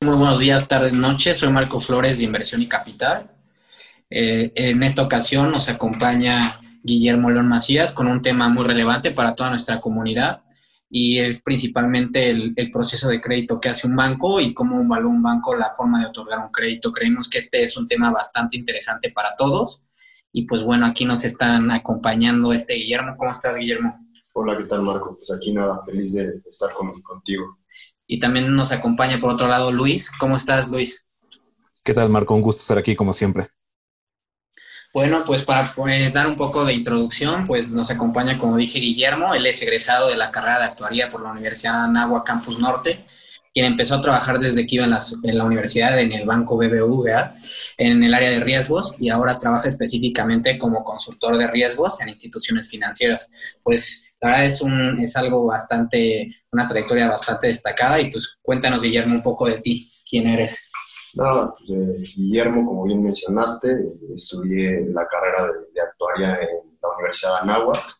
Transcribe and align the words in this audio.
Muy 0.00 0.16
buenos 0.16 0.38
días, 0.38 0.68
tardes, 0.68 0.92
noches. 0.92 1.38
Soy 1.38 1.50
Marco 1.50 1.80
Flores 1.80 2.18
de 2.18 2.24
Inversión 2.24 2.62
y 2.62 2.68
Capital. 2.68 3.32
Eh, 4.08 4.52
en 4.54 4.84
esta 4.84 5.02
ocasión 5.02 5.50
nos 5.50 5.68
acompaña 5.68 6.60
Guillermo 6.84 7.30
León 7.30 7.48
Macías 7.48 7.92
con 7.92 8.06
un 8.06 8.22
tema 8.22 8.48
muy 8.48 8.64
relevante 8.64 9.10
para 9.10 9.34
toda 9.34 9.50
nuestra 9.50 9.80
comunidad 9.80 10.44
y 10.88 11.18
es 11.18 11.42
principalmente 11.42 12.30
el, 12.30 12.54
proceso 12.72 13.08
de 13.08 13.20
crédito 13.20 13.58
que 13.58 13.70
hace 13.70 13.88
un 13.88 13.96
banco 13.96 14.38
y 14.38 14.54
cómo 14.54 14.80
evalúa 14.80 15.10
un 15.10 15.20
banco 15.20 15.56
la 15.56 15.74
forma 15.76 15.98
de 16.00 16.06
otorgar 16.06 16.38
un 16.38 16.52
crédito. 16.52 16.92
Creemos 16.92 17.28
que 17.28 17.38
este 17.38 17.64
es 17.64 17.76
un 17.76 17.88
tema 17.88 18.12
bastante 18.12 18.56
interesante 18.56 19.10
para 19.10 19.34
todos 19.34 19.82
y 20.30 20.46
pues 20.46 20.62
bueno, 20.62 20.86
aquí 20.86 21.06
nos 21.06 21.24
están 21.24 21.72
acompañando 21.72 22.52
este 22.52 22.74
Guillermo. 22.74 23.16
¿Cómo 23.18 23.32
estás, 23.32 23.56
Guillermo? 23.56 23.98
Hola, 24.32 24.56
¿qué 24.56 24.62
tal, 24.62 24.82
Marco? 24.82 25.16
Pues 25.16 25.32
aquí 25.36 25.52
nada, 25.52 25.82
feliz 25.84 26.12
de 26.12 26.40
estar 26.48 26.70
contigo. 27.02 27.58
Y 28.08 28.18
también 28.18 28.52
nos 28.52 28.72
acompaña 28.72 29.20
por 29.20 29.30
otro 29.30 29.46
lado 29.46 29.70
Luis. 29.70 30.10
¿Cómo 30.18 30.34
estás, 30.34 30.68
Luis? 30.68 31.04
¿Qué 31.84 31.94
tal, 31.94 32.08
Marco? 32.08 32.34
Un 32.34 32.42
gusto 32.42 32.62
estar 32.62 32.78
aquí 32.78 32.96
como 32.96 33.12
siempre. 33.12 33.46
Bueno, 34.94 35.22
pues 35.26 35.42
para 35.42 35.72
pues, 35.74 36.12
dar 36.14 36.26
un 36.26 36.36
poco 36.36 36.64
de 36.64 36.72
introducción, 36.72 37.46
pues 37.46 37.68
nos 37.68 37.90
acompaña, 37.90 38.38
como 38.38 38.56
dije, 38.56 38.78
Guillermo. 38.78 39.34
Él 39.34 39.46
es 39.46 39.62
egresado 39.62 40.08
de 40.08 40.16
la 40.16 40.30
carrera 40.30 40.58
de 40.58 40.64
actuaría 40.64 41.10
por 41.10 41.22
la 41.22 41.30
Universidad 41.30 41.74
de 41.74 41.84
Anáhuac 41.84 42.26
Campus 42.26 42.58
Norte, 42.58 43.04
quien 43.52 43.66
empezó 43.66 43.96
a 43.96 44.00
trabajar 44.00 44.38
desde 44.38 44.66
que 44.66 44.76
iba 44.76 44.84
en 44.84 44.90
la, 44.90 45.00
en 45.22 45.36
la 45.36 45.44
universidad 45.44 45.98
en 46.00 46.12
el 46.12 46.24
banco 46.26 46.56
BBVA 46.56 47.34
en 47.76 48.02
el 48.02 48.14
área 48.14 48.30
de 48.30 48.40
riesgos 48.40 48.94
y 48.98 49.10
ahora 49.10 49.38
trabaja 49.38 49.68
específicamente 49.68 50.56
como 50.56 50.82
consultor 50.82 51.36
de 51.36 51.46
riesgos 51.46 52.00
en 52.00 52.08
instituciones 52.08 52.70
financieras. 52.70 53.30
Pues 53.62 54.07
la 54.20 54.30
verdad 54.30 54.46
es, 54.46 55.16
algo 55.16 55.46
bastante, 55.46 56.28
una 56.50 56.66
trayectoria 56.66 57.08
bastante 57.08 57.48
destacada 57.48 58.00
y 58.00 58.10
pues 58.10 58.38
cuéntanos, 58.42 58.82
Guillermo, 58.82 59.14
un 59.14 59.22
poco 59.22 59.46
de 59.46 59.60
ti, 59.60 59.92
quién 60.08 60.26
eres. 60.26 60.72
Nada, 61.14 61.54
pues 61.56 61.70
eh, 61.70 62.16
Guillermo, 62.16 62.66
como 62.66 62.84
bien 62.84 63.02
mencionaste, 63.02 63.76
estudié 64.14 64.86
la 64.90 65.06
carrera 65.06 65.46
de, 65.72 65.80
actuaria 65.80 66.34
en 66.42 66.78
la 66.82 66.88
Universidad 66.96 67.34
de 67.34 67.40
Anáhuac. 67.42 67.98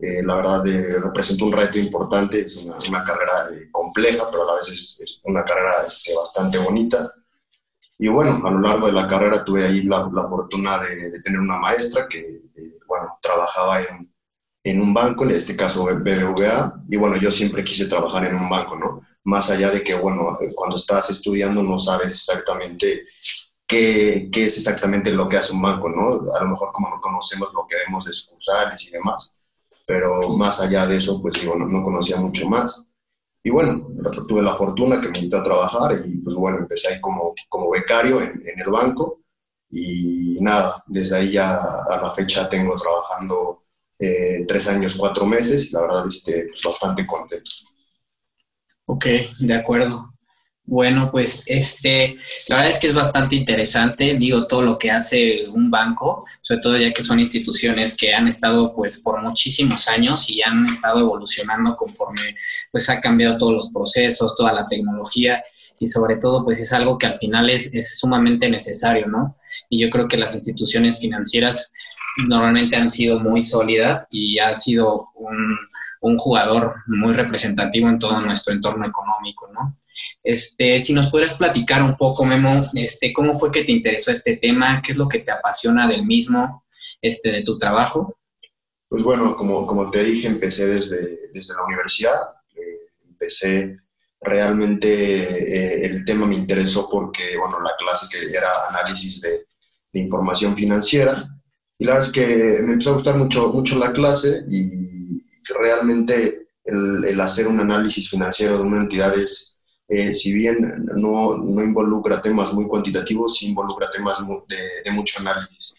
Eh, 0.00 0.22
la 0.24 0.34
verdad 0.34 0.66
eh, 0.66 0.98
representa 1.00 1.44
un 1.44 1.52
reto 1.52 1.78
importante, 1.78 2.40
es 2.40 2.56
una, 2.64 3.04
carrera 3.04 3.48
compleja, 3.70 4.24
pero 4.30 4.42
a 4.42 4.46
la 4.46 4.54
vez 4.54 4.68
es, 4.68 4.98
es 5.00 5.22
una 5.24 5.44
carrera 5.44 5.84
este, 5.86 6.12
bastante 6.14 6.58
bonita. 6.58 7.12
Y 7.98 8.08
bueno, 8.08 8.42
a 8.44 8.50
lo 8.50 8.60
largo 8.60 8.86
de 8.86 8.92
la 8.92 9.06
carrera 9.06 9.44
tuve 9.44 9.64
ahí 9.64 9.84
la, 9.84 10.10
la 10.12 10.28
fortuna 10.28 10.80
de, 10.80 11.10
de, 11.12 11.22
tener 11.22 11.38
una 11.38 11.56
maestra 11.56 12.08
que, 12.08 12.42
bueno, 12.88 13.16
trabajaba 13.22 13.80
en, 13.80 14.11
en 14.64 14.80
un 14.80 14.94
banco, 14.94 15.24
en 15.24 15.32
este 15.32 15.56
caso 15.56 15.84
BBVA, 15.84 16.84
y 16.88 16.96
bueno, 16.96 17.16
yo 17.16 17.30
siempre 17.30 17.64
quise 17.64 17.86
trabajar 17.86 18.26
en 18.26 18.36
un 18.36 18.48
banco, 18.48 18.76
¿no? 18.76 19.02
Más 19.24 19.50
allá 19.50 19.70
de 19.70 19.82
que, 19.82 19.94
bueno, 19.94 20.36
cuando 20.54 20.76
estás 20.76 21.10
estudiando 21.10 21.62
no 21.62 21.78
sabes 21.78 22.12
exactamente 22.12 23.04
qué, 23.66 24.28
qué 24.30 24.46
es 24.46 24.56
exactamente 24.56 25.10
lo 25.10 25.28
que 25.28 25.36
hace 25.36 25.52
un 25.52 25.62
banco, 25.62 25.88
¿no? 25.88 26.20
A 26.36 26.44
lo 26.44 26.50
mejor 26.50 26.70
como 26.72 26.90
no 26.90 27.00
conocemos 27.00 27.52
lo 27.52 27.66
que 27.66 27.76
vemos 27.76 28.04
de 28.04 28.12
sucursales 28.12 28.88
y 28.88 28.92
demás, 28.92 29.34
pero 29.86 30.28
más 30.36 30.60
allá 30.60 30.86
de 30.86 30.96
eso, 30.96 31.20
pues 31.20 31.40
digo, 31.40 31.56
no, 31.56 31.66
no 31.66 31.82
conocía 31.82 32.16
mucho 32.16 32.48
más. 32.48 32.88
Y 33.44 33.50
bueno, 33.50 33.88
tuve 34.28 34.42
la 34.42 34.54
fortuna 34.54 35.00
que 35.00 35.08
me 35.08 35.18
invitó 35.18 35.38
a 35.38 35.42
trabajar 35.42 36.00
y 36.04 36.18
pues 36.18 36.36
bueno, 36.36 36.58
empecé 36.58 36.94
ahí 36.94 37.00
como, 37.00 37.34
como 37.48 37.70
becario 37.70 38.20
en, 38.20 38.40
en 38.46 38.60
el 38.60 38.70
banco 38.70 39.22
y 39.70 40.38
nada, 40.40 40.84
desde 40.86 41.16
ahí 41.16 41.32
ya 41.32 41.56
a 41.56 42.00
la 42.00 42.10
fecha 42.10 42.48
tengo 42.48 42.76
trabajando 42.76 43.61
eh, 44.02 44.44
tres 44.48 44.66
años, 44.66 44.96
cuatro 44.96 45.24
meses, 45.24 45.66
y 45.66 45.70
la 45.70 45.82
verdad, 45.82 46.08
este, 46.08 46.46
pues 46.48 46.60
bastante 46.64 47.06
contento. 47.06 47.50
Ok, 48.86 49.06
de 49.38 49.54
acuerdo. 49.54 50.12
Bueno, 50.64 51.10
pues 51.10 51.42
este, 51.46 52.16
la 52.48 52.56
verdad 52.56 52.72
es 52.72 52.78
que 52.78 52.88
es 52.88 52.94
bastante 52.94 53.36
interesante, 53.36 54.14
digo, 54.16 54.46
todo 54.46 54.62
lo 54.62 54.78
que 54.78 54.90
hace 54.90 55.48
un 55.48 55.70
banco, 55.70 56.24
sobre 56.40 56.60
todo 56.60 56.76
ya 56.78 56.92
que 56.92 57.02
son 57.02 57.20
instituciones 57.20 57.96
que 57.96 58.14
han 58.14 58.26
estado 58.28 58.74
pues 58.74 59.00
por 59.00 59.20
muchísimos 59.22 59.88
años 59.88 60.30
y 60.30 60.40
han 60.42 60.66
estado 60.66 61.00
evolucionando 61.00 61.76
conforme 61.76 62.36
pues 62.70 62.88
ha 62.90 63.00
cambiado 63.00 63.38
todos 63.38 63.52
los 63.52 63.70
procesos, 63.70 64.34
toda 64.36 64.52
la 64.52 64.66
tecnología 64.66 65.42
y 65.80 65.86
sobre 65.86 66.16
todo 66.16 66.44
pues 66.44 66.58
es 66.58 66.72
algo 66.72 66.98
que 66.98 67.06
al 67.06 67.18
final 67.18 67.50
es, 67.50 67.72
es 67.72 67.98
sumamente 67.98 68.48
necesario, 68.48 69.06
¿no? 69.06 69.36
Y 69.68 69.80
yo 69.80 69.90
creo 69.90 70.08
que 70.08 70.16
las 70.16 70.34
instituciones 70.34 70.98
financieras 70.98 71.72
normalmente 72.26 72.76
han 72.76 72.88
sido 72.88 73.18
muy 73.20 73.42
sólidas 73.42 74.06
y 74.10 74.38
ha 74.38 74.58
sido 74.58 75.08
un, 75.14 75.58
un, 76.00 76.18
jugador 76.18 76.74
muy 76.86 77.14
representativo 77.14 77.88
en 77.88 77.98
todo 77.98 78.20
nuestro 78.20 78.52
entorno 78.52 78.86
económico, 78.86 79.50
¿no? 79.52 79.78
Este, 80.22 80.80
si 80.80 80.94
nos 80.94 81.08
pudieras 81.08 81.36
platicar 81.36 81.82
un 81.82 81.96
poco, 81.96 82.24
Memo, 82.24 82.64
este, 82.74 83.12
¿cómo 83.12 83.38
fue 83.38 83.50
que 83.50 83.64
te 83.64 83.72
interesó 83.72 84.10
este 84.10 84.36
tema? 84.36 84.80
¿Qué 84.82 84.92
es 84.92 84.98
lo 84.98 85.08
que 85.08 85.20
te 85.20 85.32
apasiona 85.32 85.86
del 85.88 86.04
mismo, 86.04 86.64
este, 87.00 87.30
de 87.30 87.42
tu 87.42 87.58
trabajo? 87.58 88.16
Pues 88.88 89.02
bueno, 89.02 89.36
como, 89.36 89.66
como 89.66 89.90
te 89.90 90.04
dije, 90.04 90.28
empecé 90.28 90.66
desde, 90.66 91.30
desde 91.32 91.54
la 91.54 91.64
universidad. 91.64 92.20
Eh, 92.54 92.92
empecé 93.08 93.78
realmente, 94.22 94.88
eh, 94.88 95.86
el 95.86 96.04
tema 96.04 96.26
me 96.26 96.34
interesó 96.34 96.88
porque, 96.88 97.36
bueno, 97.36 97.60
la 97.60 97.72
clase 97.78 98.06
que 98.10 98.36
era 98.36 98.48
análisis 98.70 99.20
de, 99.20 99.46
de 99.92 100.00
información 100.00 100.56
financiera 100.56 101.28
y 101.82 101.84
la 101.84 101.94
verdad 101.94 102.06
es 102.06 102.12
que 102.12 102.26
me 102.62 102.74
empezó 102.74 102.90
a 102.90 102.94
gustar 102.94 103.16
mucho, 103.16 103.48
mucho 103.48 103.76
la 103.76 103.92
clase 103.92 104.44
y 104.48 105.20
realmente 105.52 106.46
el, 106.64 107.04
el 107.04 107.20
hacer 107.20 107.48
un 107.48 107.58
análisis 107.58 108.08
financiero 108.08 108.56
de 108.56 108.62
una 108.62 108.82
entidad 108.82 109.18
es, 109.18 109.56
eh, 109.88 110.14
si 110.14 110.32
bien 110.32 110.86
no, 110.94 111.36
no, 111.36 111.64
involucra 111.64 112.22
temas 112.22 112.54
muy 112.54 112.68
cuantitativos, 112.68 113.36
sí 113.36 113.48
involucra 113.48 113.90
temas 113.90 114.24
de, 114.48 114.56
de, 114.84 114.90
mucho 114.92 115.18
análisis. 115.20 115.74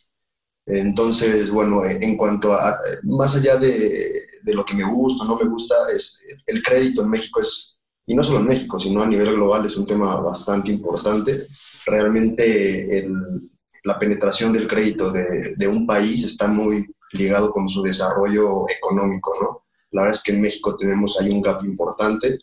Entonces, 0.65 1.49
bueno, 1.51 1.85
en 1.85 2.17
cuanto 2.17 2.51
a, 2.51 2.77
más 3.03 3.37
allá 3.37 3.55
de, 3.55 4.23
de 4.43 4.53
lo 4.53 4.65
que 4.65 4.75
me 4.75 4.83
gusta 4.83 5.23
o 5.23 5.27
no 5.27 5.37
me 5.37 5.49
gusta, 5.49 5.73
es 5.89 6.19
el 6.45 6.61
crédito 6.61 7.01
en 7.01 7.09
México 7.09 7.39
es, 7.39 7.72
y 8.05 8.15
no 8.15 8.23
solo 8.23 8.39
en 8.39 8.47
México, 8.47 8.77
sino 8.77 9.01
a 9.01 9.07
nivel 9.07 9.33
global, 9.33 9.65
es 9.65 9.77
un 9.77 9.85
tema 9.85 10.15
bastante 10.17 10.71
importante. 10.71 11.47
Realmente 11.85 12.99
el, 12.99 13.51
la 13.83 13.97
penetración 13.97 14.51
del 14.51 14.67
crédito 14.67 15.11
de, 15.11 15.53
de, 15.55 15.67
un 15.67 15.87
país 15.87 16.23
está 16.25 16.47
muy 16.47 16.85
ligado 17.13 17.51
con 17.51 17.69
su 17.69 17.81
desarrollo 17.81 18.65
económico, 18.69 19.31
¿no? 19.41 19.63
La 19.91 20.01
verdad 20.01 20.17
es 20.17 20.23
que 20.23 20.31
en 20.31 20.41
México 20.41 20.75
tenemos 20.75 21.19
ahí 21.19 21.29
un 21.29 21.41
gap 21.41 21.63
importante. 21.63 22.39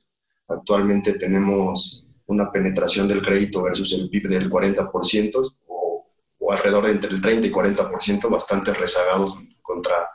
Actualmente 0.49 1.15
tenemos 1.15 2.07
una 2.27 2.51
penetración 2.51 3.09
del 3.09 3.23
crédito 3.23 3.63
versus 3.63 3.93
el 3.93 4.09
PIB 4.09 4.29
del 4.29 4.49
40% 4.49 5.55
o, 5.67 6.07
o 6.39 6.53
alrededor 6.53 6.87
de 6.87 6.93
entre 6.93 7.11
el 7.11 7.21
30 7.21 7.49
y 7.49 7.51
40%, 7.51 8.31
bastante 8.31 8.73
rezagados 8.73 9.37
contra, 9.61 10.09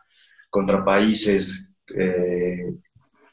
contra 0.50 0.84
países 0.84 1.68
eh, 1.94 2.74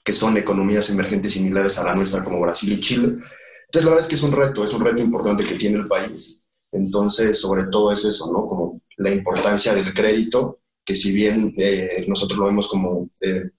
que 0.04 0.12
son 0.12 0.36
economías 0.36 0.88
emergentes 0.90 1.32
similares 1.32 1.78
a 1.78 1.84
la 1.84 1.94
nuestra 1.94 2.24
como 2.24 2.40
Brasil 2.40 2.72
y 2.72 2.80
Chile. 2.80 3.06
Entonces 3.06 3.84
la 3.84 3.90
verdad 3.90 4.00
es 4.00 4.08
que 4.08 4.14
es 4.16 4.22
un 4.22 4.32
reto, 4.32 4.64
es 4.64 4.72
un 4.72 4.84
reto 4.84 5.02
importante 5.02 5.44
que 5.44 5.54
tiene 5.54 5.78
el 5.78 5.88
país 5.88 6.42
entonces, 6.72 7.38
sobre 7.38 7.64
todo 7.64 7.92
es 7.92 8.04
eso, 8.04 8.32
¿no? 8.32 8.46
Como 8.46 8.80
la 8.96 9.10
importancia 9.10 9.74
del 9.74 9.92
crédito, 9.92 10.60
que 10.84 10.96
si 10.96 11.12
bien 11.12 11.54
eh, 11.56 12.04
nosotros 12.08 12.38
lo 12.38 12.46
vemos 12.46 12.66
como 12.68 13.10
eh, 13.20 13.50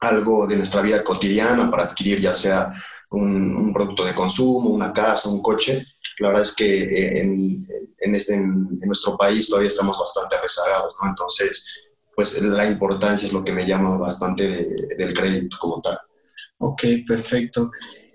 algo 0.00 0.46
de 0.46 0.56
nuestra 0.56 0.82
vida 0.82 1.02
cotidiana 1.02 1.70
para 1.70 1.84
adquirir 1.84 2.20
ya 2.20 2.34
sea 2.34 2.70
un, 3.10 3.56
un, 3.56 3.72
producto 3.72 4.04
de 4.04 4.14
consumo, 4.14 4.70
una 4.70 4.92
casa, 4.92 5.30
un 5.30 5.42
coche, 5.42 5.84
la 6.18 6.28
verdad 6.28 6.42
es 6.42 6.54
que 6.54 6.82
eh, 6.82 7.20
en, 7.22 7.66
en, 7.98 8.14
este, 8.14 8.34
en, 8.34 8.68
en, 8.80 8.86
nuestro 8.86 9.16
país 9.16 9.48
todavía 9.48 9.68
estamos 9.68 9.98
bastante 9.98 10.36
rezagados, 10.40 10.94
¿no? 11.02 11.08
Entonces, 11.08 11.64
pues 12.20 12.38
la 12.42 12.66
importancia 12.66 13.26
es 13.26 13.32
lo 13.32 13.42
que 13.42 13.50
me 13.50 13.66
llama 13.66 13.96
bastante 13.96 14.46
de, 14.46 14.94
del 14.94 15.14
crédito 15.14 15.56
como 15.58 15.80
tal. 15.80 15.96
Ok, 16.58 16.82
perfecto. 17.08 17.70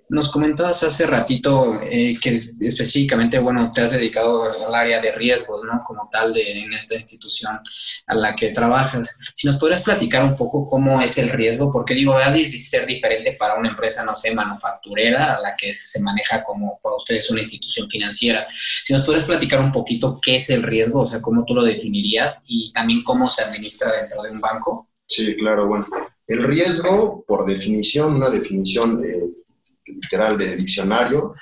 Nos 0.08 0.30
comentabas 0.30 0.84
hace 0.84 1.08
ratito 1.08 1.80
eh, 1.82 2.16
que 2.22 2.44
específicamente, 2.60 3.40
bueno, 3.40 3.72
te 3.74 3.82
has 3.82 3.92
dedicado 3.92 4.44
al 4.68 4.76
área 4.76 5.02
de 5.02 5.12
riesgos, 5.12 5.64
¿no? 5.64 5.84
Como 5.86 6.08
tal 6.12 6.32
de, 6.32 6.60
en 6.62 6.72
esta 6.74 6.96
institución 6.96 7.60
a 8.06 8.16
la 8.16 8.36
que 8.36 8.52
trabajas. 8.52 9.18
Si 9.34 9.48
nos 9.48 9.58
podrías 9.58 9.82
platicar 9.82 10.24
un 10.24 10.38
poco 10.38 10.68
cómo 10.68 11.02
es 11.02 11.18
el 11.18 11.30
riesgo, 11.30 11.72
porque 11.72 11.96
digo, 11.96 12.16
ha 12.18 12.30
de 12.30 12.52
ser 12.62 12.86
diferente 12.86 13.32
para 13.34 13.56
una 13.56 13.70
empresa, 13.70 14.06
no 14.06 14.16
sé, 14.16 14.32
manufacturera, 14.32 15.36
a 15.38 15.42
la 15.42 15.56
que 15.56 15.74
se 15.74 16.00
maneja 16.02 16.44
como 16.44 16.80
para 16.84 16.98
ustedes 16.98 17.32
una 17.32 17.42
institución 17.42 17.90
financiera. 17.90 18.48
Si 18.84 18.94
nos 18.94 19.04
podrías 19.04 19.26
platicar 19.26 19.60
un 19.60 19.72
poquito 19.72 20.20
qué 20.22 20.36
es 20.36 20.50
el 20.52 20.62
riesgo, 20.62 21.02
o 21.02 21.06
sea, 21.06 21.20
cómo 21.20 21.46
tú 21.46 21.56
lo 21.56 21.64
definirías 21.64 22.44
y 22.48 22.72
también 22.72 23.02
cómo 23.04 23.28
se 23.28 23.42
administra 23.42 23.92
dentro 23.92 24.22
de 24.22 24.32
un 24.32 24.40
banco. 24.40 24.90
Sí, 25.08 25.36
claro, 25.36 25.68
bueno. 25.68 25.88
El 26.28 26.44
riesgo, 26.44 27.24
por 27.28 27.46
definición, 27.46 28.16
una 28.16 28.30
definición... 28.30 29.04
Eh, 29.04 29.45
literal 29.86 30.38
de 30.38 30.56
diccionario, 30.56 31.36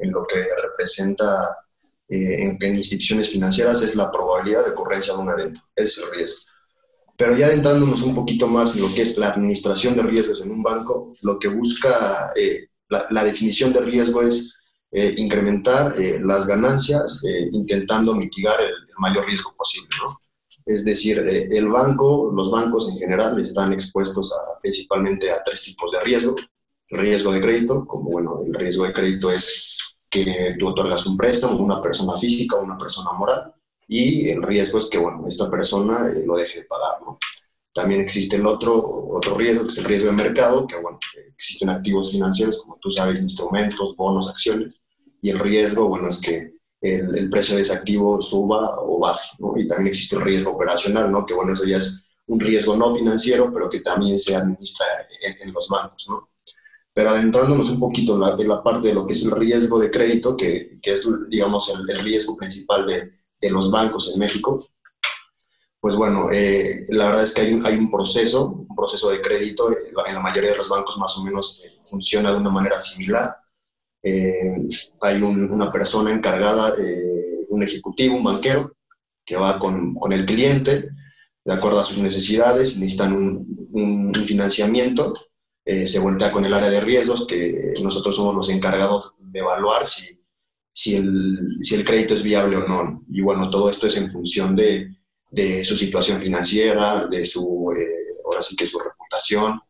en, 0.00 0.10
lo 0.10 0.26
que 0.26 0.46
representa 0.62 1.56
eh, 2.08 2.56
en, 2.60 2.76
instituciones 2.76 3.30
financieras 3.30 3.82
es 3.82 3.96
la 3.96 4.10
probabilidad 4.10 4.64
de 4.64 4.72
ocurrencia 4.72 5.14
de 5.14 5.20
un 5.20 5.30
evento, 5.30 5.60
es 5.74 5.98
el 5.98 6.10
riesgo. 6.10 6.42
Pero 7.16 7.36
ya 7.36 7.46
adentrándonos 7.46 8.02
un 8.02 8.14
poquito 8.14 8.46
más 8.46 8.76
en 8.76 8.82
lo 8.82 8.94
que 8.94 9.02
es 9.02 9.18
la 9.18 9.28
administración 9.28 9.96
de 9.96 10.02
riesgos 10.02 10.40
en 10.40 10.50
un 10.50 10.62
banco, 10.62 11.14
lo 11.22 11.38
que 11.38 11.48
busca 11.48 12.32
eh, 12.36 12.68
la, 12.88 13.24
definición 13.24 13.72
de 13.72 13.80
riesgo 13.80 14.22
es 14.22 14.54
incrementar 14.90 15.94
las 16.22 16.46
ganancias 16.46 17.20
intentando 17.52 18.14
mitigar 18.14 18.58
el, 18.62 18.72
mayor 18.98 19.26
riesgo 19.26 19.54
posible. 19.56 19.88
Es 20.64 20.84
decir, 20.84 21.18
el 21.18 21.68
banco, 21.68 22.30
los 22.34 22.50
bancos 22.50 22.88
en 22.90 22.98
general 22.98 23.38
están 23.40 23.72
expuestos 23.72 24.34
principalmente 24.62 25.30
a 25.30 25.42
tres 25.42 25.62
tipos 25.62 25.92
de 25.92 26.00
riesgo. 26.00 26.36
Riesgo 26.90 27.32
de 27.32 27.40
crédito, 27.40 27.86
como 27.86 28.10
bueno, 28.10 28.42
el 28.46 28.54
riesgo 28.54 28.84
de 28.84 28.92
crédito 28.92 29.30
es 29.30 29.76
que 30.08 30.56
tú 30.58 30.68
otorgas 30.68 31.06
un 31.06 31.16
préstamo 31.16 31.58
a 31.58 31.62
una 31.62 31.82
persona 31.82 32.16
física 32.16 32.56
o 32.56 32.62
una 32.62 32.78
persona 32.78 33.12
moral 33.12 33.52
y 33.86 34.28
el 34.28 34.42
riesgo 34.42 34.78
es 34.78 34.86
que, 34.86 34.98
bueno, 34.98 35.26
esta 35.26 35.50
persona 35.50 36.10
lo 36.24 36.36
deje 36.36 36.60
de 36.60 36.64
pagar, 36.66 37.00
¿no? 37.02 37.18
También 37.72 38.00
existe 38.00 38.36
el 38.36 38.46
otro, 38.46 39.08
otro 39.10 39.36
riesgo, 39.36 39.62
que 39.62 39.68
es 39.68 39.78
el 39.78 39.84
riesgo 39.84 40.10
de 40.10 40.16
mercado, 40.16 40.66
que 40.66 40.76
bueno, 40.76 40.98
existen 41.28 41.70
activos 41.70 42.10
financieros, 42.10 42.62
como 42.62 42.78
tú 42.80 42.90
sabes, 42.90 43.20
instrumentos, 43.20 43.94
bonos, 43.96 44.28
acciones, 44.28 44.80
y 45.22 45.30
el 45.30 45.38
riesgo, 45.38 45.88
bueno, 45.88 46.08
es 46.08 46.20
que 46.20 46.54
el, 46.80 47.16
el 47.16 47.30
precio 47.30 47.56
de 47.56 47.62
ese 47.62 47.72
activo 47.72 48.20
suba 48.20 48.76
o 48.80 48.98
baje, 48.98 49.30
¿no? 49.38 49.54
Y 49.56 49.66
también 49.66 49.88
existe 49.88 50.16
el 50.16 50.22
riesgo 50.22 50.52
operacional, 50.52 51.10
¿no? 51.10 51.24
Que 51.24 51.34
bueno, 51.34 51.52
eso 51.52 51.64
ya 51.64 51.78
es 51.78 52.04
un 52.26 52.40
riesgo 52.40 52.76
no 52.76 52.94
financiero, 52.94 53.50
pero 53.52 53.70
que 53.70 53.80
también 53.80 54.18
se 54.18 54.36
administra 54.36 54.86
en, 55.22 55.48
en 55.48 55.52
los 55.52 55.68
bancos, 55.68 56.06
¿no? 56.10 56.28
Pero 56.92 57.10
adentrándonos 57.10 57.70
un 57.70 57.78
poquito 57.78 58.14
en 58.14 58.20
la, 58.20 58.34
en 58.38 58.48
la, 58.48 58.62
parte 58.62 58.88
de 58.88 58.94
lo 58.94 59.06
que 59.06 59.12
es 59.12 59.24
el 59.24 59.30
riesgo 59.32 59.78
de 59.78 59.90
crédito, 59.90 60.36
que, 60.36 60.78
que 60.82 60.92
es, 60.92 61.08
digamos, 61.28 61.70
el, 61.70 61.88
el 61.88 62.04
riesgo 62.04 62.36
principal 62.36 62.86
de, 62.86 63.12
de 63.40 63.50
los 63.50 63.70
bancos 63.70 64.10
en 64.12 64.18
México, 64.18 64.68
pues 65.80 65.94
bueno, 65.94 66.28
eh, 66.32 66.86
la 66.90 67.06
verdad 67.06 67.22
es 67.22 67.32
que 67.32 67.42
hay 67.42 67.54
un, 67.54 67.64
hay 67.64 67.76
un, 67.76 67.90
proceso, 67.90 68.66
un 68.68 68.74
proceso 68.74 69.10
de 69.10 69.22
crédito, 69.22 69.70
en 69.70 70.14
la 70.14 70.20
mayoría 70.20 70.50
de 70.50 70.56
los 70.56 70.68
bancos 70.68 70.98
más 70.98 71.16
o 71.18 71.24
menos 71.24 71.62
eh, 71.64 71.78
funciona 71.84 72.32
de 72.32 72.38
una 72.38 72.50
manera 72.50 72.80
similar. 72.80 73.36
Eh, 74.02 74.66
hay 75.00 75.22
un, 75.22 75.50
una 75.50 75.70
persona 75.70 76.10
encargada, 76.10 76.74
eh, 76.78 77.46
un 77.48 77.62
ejecutivo, 77.62 78.16
un 78.16 78.24
banquero, 78.24 78.76
que 79.24 79.36
va 79.36 79.58
con, 79.58 79.94
con, 79.94 80.12
el 80.12 80.26
cliente, 80.26 80.88
de 81.44 81.54
acuerdo 81.54 81.80
a 81.80 81.84
sus 81.84 81.98
necesidades, 81.98 82.76
necesitan 82.76 83.12
un, 83.12 83.68
un 83.72 84.14
financiamiento, 84.24 85.14
eh, 85.68 85.86
se 85.86 85.98
voltea 85.98 86.32
con 86.32 86.44
el 86.44 86.54
área 86.54 86.70
de 86.70 86.80
riesgos, 86.80 87.26
que 87.26 87.74
nosotros 87.82 88.16
somos 88.16 88.34
los 88.34 88.48
encargados 88.48 89.14
de 89.18 89.40
evaluar 89.40 89.86
si, 89.86 90.20
si, 90.72 90.96
el, 90.96 91.56
si 91.60 91.74
el 91.74 91.84
crédito 91.84 92.14
es 92.14 92.22
viable 92.22 92.56
o 92.56 92.66
no. 92.66 93.04
Y 93.10 93.20
bueno, 93.20 93.50
todo 93.50 93.70
esto 93.70 93.86
es 93.86 93.96
en 93.96 94.08
función 94.08 94.56
de 94.56 94.98
de 95.30 95.64
su 95.64 95.76
situación 95.76 96.20
financiera, 96.20 97.06
de 97.06 97.24
su, 97.24 97.72
eh, 97.76 98.16
ahora 98.24 98.42
sí 98.42 98.56
que 98.56 98.66
su 98.66 98.78
reputación, 98.78 99.60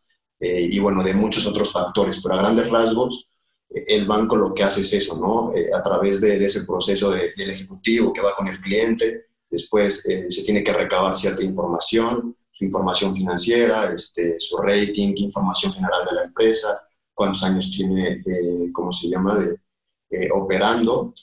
eh, 0.41 0.69
y 0.71 0.79
bueno, 0.79 1.03
de 1.03 1.15
muchos 1.15 1.47
otros 1.47 1.73
factores, 1.73 2.21
pero 2.23 2.35
a 2.35 2.39
grandes 2.39 2.71
rasgos, 2.71 3.29
el 3.71 4.07
banco 4.07 4.37
lo 4.37 4.55
que 4.55 4.63
hace 4.63 4.81
es 4.81 4.93
eso, 4.95 5.19
¿no? 5.19 5.53
A 5.77 5.83
través 5.83 6.21
de, 6.21 6.43
ese 6.43 6.65
proceso 6.65 7.11
de, 7.11 7.33
del 7.37 7.51
ejecutivo 7.51 8.13
que 8.13 8.23
va 8.23 8.35
con 8.35 8.49
el 8.49 8.61
cliente, 8.61 9.27
después 9.51 10.05
se 10.29 10.43
tiene 10.43 10.63
que 10.63 10.73
recabar 10.73 11.15
cierta 11.15 11.43
información, 11.43 12.35
su 12.59 12.65
información 12.65 13.15
financiera, 13.15 13.93
este, 13.93 14.35
su 14.41 14.57
rating, 14.57 15.15
información 15.17 15.73
general 15.73 16.05
de 16.11 16.17
la 16.17 16.25
empresa, 16.25 16.83
cuántos 17.15 17.45
años 17.45 17.71
tiene, 17.71 18.21
¿cómo 18.73 18.91
se 18.91 19.09
llama?, 19.09 19.39
de, 19.39 20.31
operando. 20.35 21.15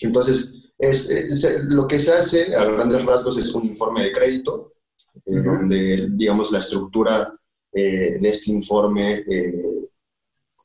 Entonces, 0.00 0.52
es, 0.78 1.10
es, 1.10 1.64
lo 1.64 1.88
que 1.88 1.98
se 1.98 2.12
hace 2.12 2.54
a 2.54 2.64
grandes 2.66 3.04
rasgos 3.04 3.36
es 3.36 3.52
un 3.52 3.66
informe 3.66 4.04
de 4.04 4.12
crédito, 4.12 4.74
eh, 5.26 5.32
uh 5.32 5.42
-huh. 5.42 5.58
donde, 5.58 6.08
digamos, 6.12 6.52
la 6.52 6.60
estructura 6.60 7.34
eh, 7.72 8.18
de 8.20 8.28
este 8.28 8.52
informe, 8.52 9.24
eh, 9.28 9.88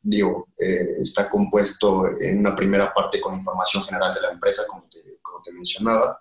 digo, 0.01 0.49
eh, 0.57 0.97
está 1.01 1.29
compuesto 1.29 2.07
en 2.19 2.39
una 2.39 2.55
primera 2.55 2.93
parte 2.93 3.19
con 3.19 3.35
información 3.35 3.83
general 3.83 4.13
de 4.13 4.21
la 4.21 4.31
empresa, 4.31 4.63
como 4.67 4.87
te, 4.87 5.17
como 5.21 5.41
te 5.41 5.51
mencionaba, 5.51 6.19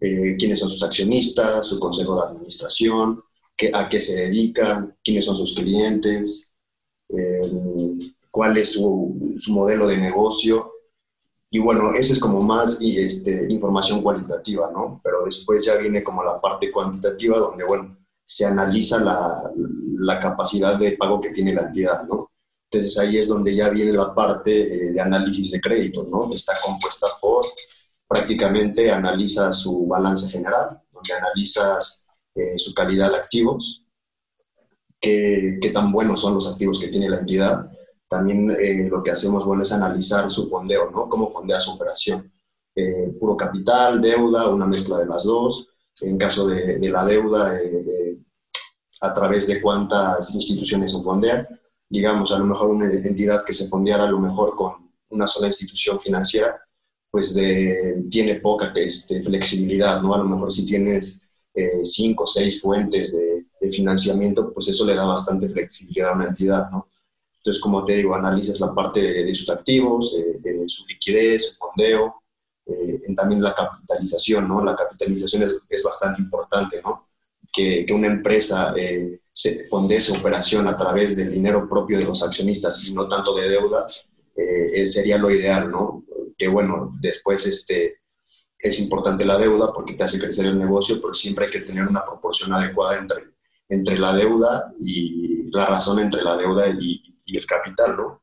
eh, 0.00 0.36
quiénes 0.38 0.58
son 0.58 0.70
sus 0.70 0.82
accionistas, 0.82 1.66
su 1.66 1.78
consejo 1.78 2.16
de 2.16 2.28
administración, 2.28 3.22
qué, 3.56 3.70
a 3.74 3.88
qué 3.88 4.00
se 4.00 4.16
dedican, 4.16 4.96
quiénes 5.02 5.24
son 5.24 5.36
sus 5.36 5.54
clientes, 5.54 6.44
cuál 8.30 8.56
es 8.58 8.72
su, 8.72 9.32
su 9.34 9.52
modelo 9.52 9.86
de 9.86 9.96
negocio, 9.96 10.72
y 11.50 11.58
bueno, 11.60 11.94
esa 11.94 12.12
es 12.12 12.20
como 12.20 12.40
más 12.42 12.78
este, 12.82 13.46
información 13.48 14.02
cualitativa, 14.02 14.70
¿no? 14.70 15.00
Pero 15.02 15.24
después 15.24 15.64
ya 15.64 15.76
viene 15.76 16.04
como 16.04 16.22
la 16.22 16.40
parte 16.40 16.70
cuantitativa 16.70 17.38
donde, 17.38 17.64
bueno, 17.64 17.96
se 18.22 18.44
analiza 18.44 19.00
la, 19.00 19.50
la 19.98 20.20
capacidad 20.20 20.78
de 20.78 20.92
pago 20.92 21.20
que 21.20 21.30
tiene 21.30 21.54
la 21.54 21.62
entidad, 21.62 22.04
¿no? 22.06 22.30
Entonces 22.70 22.98
ahí 22.98 23.16
es 23.16 23.28
donde 23.28 23.54
ya 23.56 23.70
viene 23.70 23.92
la 23.92 24.14
parte 24.14 24.60
eh, 24.60 24.92
de 24.92 25.00
análisis 25.00 25.50
de 25.52 25.60
crédito, 25.60 26.02
¿no? 26.02 26.30
Está 26.34 26.52
compuesta 26.62 27.06
por 27.18 27.46
prácticamente 28.08 28.90
analiza 28.90 29.52
su 29.52 29.86
balance 29.86 30.28
general, 30.28 30.80
donde 30.90 31.12
analizas 31.12 32.06
eh, 32.34 32.58
su 32.58 32.72
calidad 32.72 33.10
de 33.10 33.16
activos, 33.16 33.84
qué, 34.98 35.58
qué 35.60 35.70
tan 35.70 35.92
buenos 35.92 36.20
son 36.20 36.34
los 36.34 36.50
activos 36.50 36.80
que 36.80 36.88
tiene 36.88 37.08
la 37.08 37.18
entidad, 37.18 37.70
también 38.08 38.50
eh, 38.50 38.88
lo 38.90 39.02
que 39.02 39.10
hacemos, 39.10 39.44
bueno, 39.44 39.62
es 39.62 39.72
analizar 39.72 40.30
su 40.30 40.48
fondeo, 40.48 40.90
¿no? 40.90 41.08
Cómo 41.08 41.30
fondea 41.30 41.60
su 41.60 41.72
operación. 41.72 42.32
Eh, 42.74 43.12
puro 43.20 43.36
capital, 43.36 44.00
deuda, 44.00 44.48
una 44.48 44.66
mezcla 44.66 44.98
de 44.98 45.06
las 45.06 45.24
dos. 45.24 45.68
En 46.00 46.16
caso 46.16 46.46
de, 46.46 46.78
de 46.78 46.88
la 46.88 47.04
deuda, 47.04 47.58
a 49.00 49.12
través 49.12 49.46
de 49.46 49.60
cuántas 49.60 50.34
instituciones 50.34 50.92
se 50.92 51.02
fondean. 51.02 51.46
Digamos, 51.88 52.32
a 52.32 52.38
lo 52.38 52.46
mejor 52.46 52.70
una 52.70 52.86
entidad 52.86 53.44
que 53.44 53.52
se 53.52 53.68
fondeara 53.68 54.04
a 54.04 54.10
lo 54.10 54.20
mejor 54.20 54.54
con 54.56 54.90
una 55.10 55.26
sola 55.26 55.48
institución 55.48 55.98
financiera, 55.98 56.60
pues 57.18 57.34
de, 57.34 58.04
tiene 58.08 58.36
poca 58.36 58.72
este, 58.76 59.20
flexibilidad, 59.20 60.00
¿no? 60.00 60.14
A 60.14 60.18
lo 60.18 60.24
mejor 60.24 60.52
si 60.52 60.64
tienes 60.64 61.20
cinco 61.82 62.22
o 62.22 62.26
seis 62.28 62.60
fuentes 62.60 63.16
de, 63.16 63.44
de 63.60 63.72
financiamiento, 63.72 64.52
pues 64.54 64.68
eso 64.68 64.86
le 64.86 64.94
da 64.94 65.04
bastante 65.04 65.48
flexibilidad 65.48 66.10
a 66.10 66.12
una 66.12 66.28
entidad, 66.28 66.70
¿no? 66.70 66.88
Entonces, 67.38 67.60
como 67.60 67.84
te 67.84 67.96
digo, 67.96 68.14
analizas 68.14 68.60
la 68.60 68.72
parte 68.72 69.00
de, 69.00 69.24
de 69.24 69.34
sus 69.34 69.50
activos, 69.50 70.14
eh, 70.16 70.38
de 70.40 70.68
su 70.68 70.86
liquidez, 70.86 71.48
su 71.48 71.56
fondeo, 71.56 72.22
eh, 72.66 73.00
también 73.16 73.42
la 73.42 73.52
capitalización, 73.52 74.46
¿no? 74.46 74.62
La 74.62 74.76
capitalización 74.76 75.42
es, 75.42 75.60
es 75.68 75.82
bastante 75.82 76.22
importante, 76.22 76.80
¿no? 76.80 77.08
Que, 77.52 77.84
que 77.84 77.92
una 77.92 78.06
empresa 78.06 78.72
eh, 78.76 79.22
se 79.32 79.66
fondee 79.66 80.00
su 80.00 80.14
operación 80.14 80.68
a 80.68 80.76
través 80.76 81.16
del 81.16 81.32
dinero 81.32 81.68
propio 81.68 81.98
de 81.98 82.04
los 82.04 82.22
accionistas 82.22 82.86
y 82.86 82.94
no 82.94 83.08
tanto 83.08 83.34
de 83.34 83.48
deuda, 83.48 83.88
eh, 84.36 84.86
sería 84.86 85.18
lo 85.18 85.28
ideal, 85.28 85.68
¿no? 85.68 86.04
Que 86.38 86.48
bueno, 86.48 86.96
después 87.00 87.46
este, 87.46 87.98
es 88.58 88.78
importante 88.80 89.24
la 89.24 89.38
deuda 89.38 89.72
porque 89.72 89.94
te 89.94 90.04
hace 90.04 90.18
crecer 90.18 90.46
el 90.46 90.58
negocio, 90.58 91.00
pero 91.00 91.14
siempre 91.14 91.46
hay 91.46 91.50
que 91.50 91.60
tener 91.60 91.86
una 91.86 92.04
proporción 92.04 92.52
adecuada 92.52 92.98
entre, 92.98 93.34
entre 93.68 93.98
la 93.98 94.14
deuda 94.14 94.72
y 94.78 95.50
la 95.50 95.66
razón 95.66 95.98
entre 96.00 96.22
la 96.22 96.36
deuda 96.36 96.68
y, 96.68 97.04
el 97.30 97.44
capital, 97.44 97.94
¿no? 97.94 98.22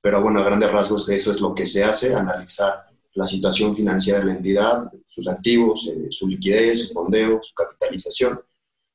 Pero 0.00 0.22
bueno, 0.22 0.40
a 0.40 0.44
grandes 0.44 0.70
rasgos 0.70 1.08
eso 1.08 1.32
es 1.32 1.40
lo 1.40 1.52
que 1.56 1.66
se 1.66 1.82
hace, 1.82 2.14
analizar 2.14 2.84
la 3.14 3.26
situación 3.26 3.74
financiera 3.74 4.20
de 4.20 4.26
la 4.26 4.34
entidad, 4.34 4.92
sus 5.08 5.26
activos, 5.26 5.88
eh, 5.88 6.06
su 6.10 6.28
liquidez, 6.28 6.86
su 6.86 6.94
fondeo, 6.94 7.40
su 7.42 7.52
capitalización. 7.52 8.40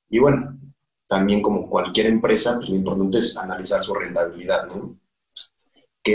Y 0.10 0.20
bueno, 0.20 0.58
también 1.08 1.42
como 1.42 1.70
cualquier 1.70 2.08
empresa, 2.08 2.56
pues 2.56 2.70
lo 2.70 2.76
importante 2.76 3.18
es 3.18 3.36
analizar 3.36 3.84
su 3.84 3.94
rentabilidad, 3.94 4.68
¿no? 4.68 4.98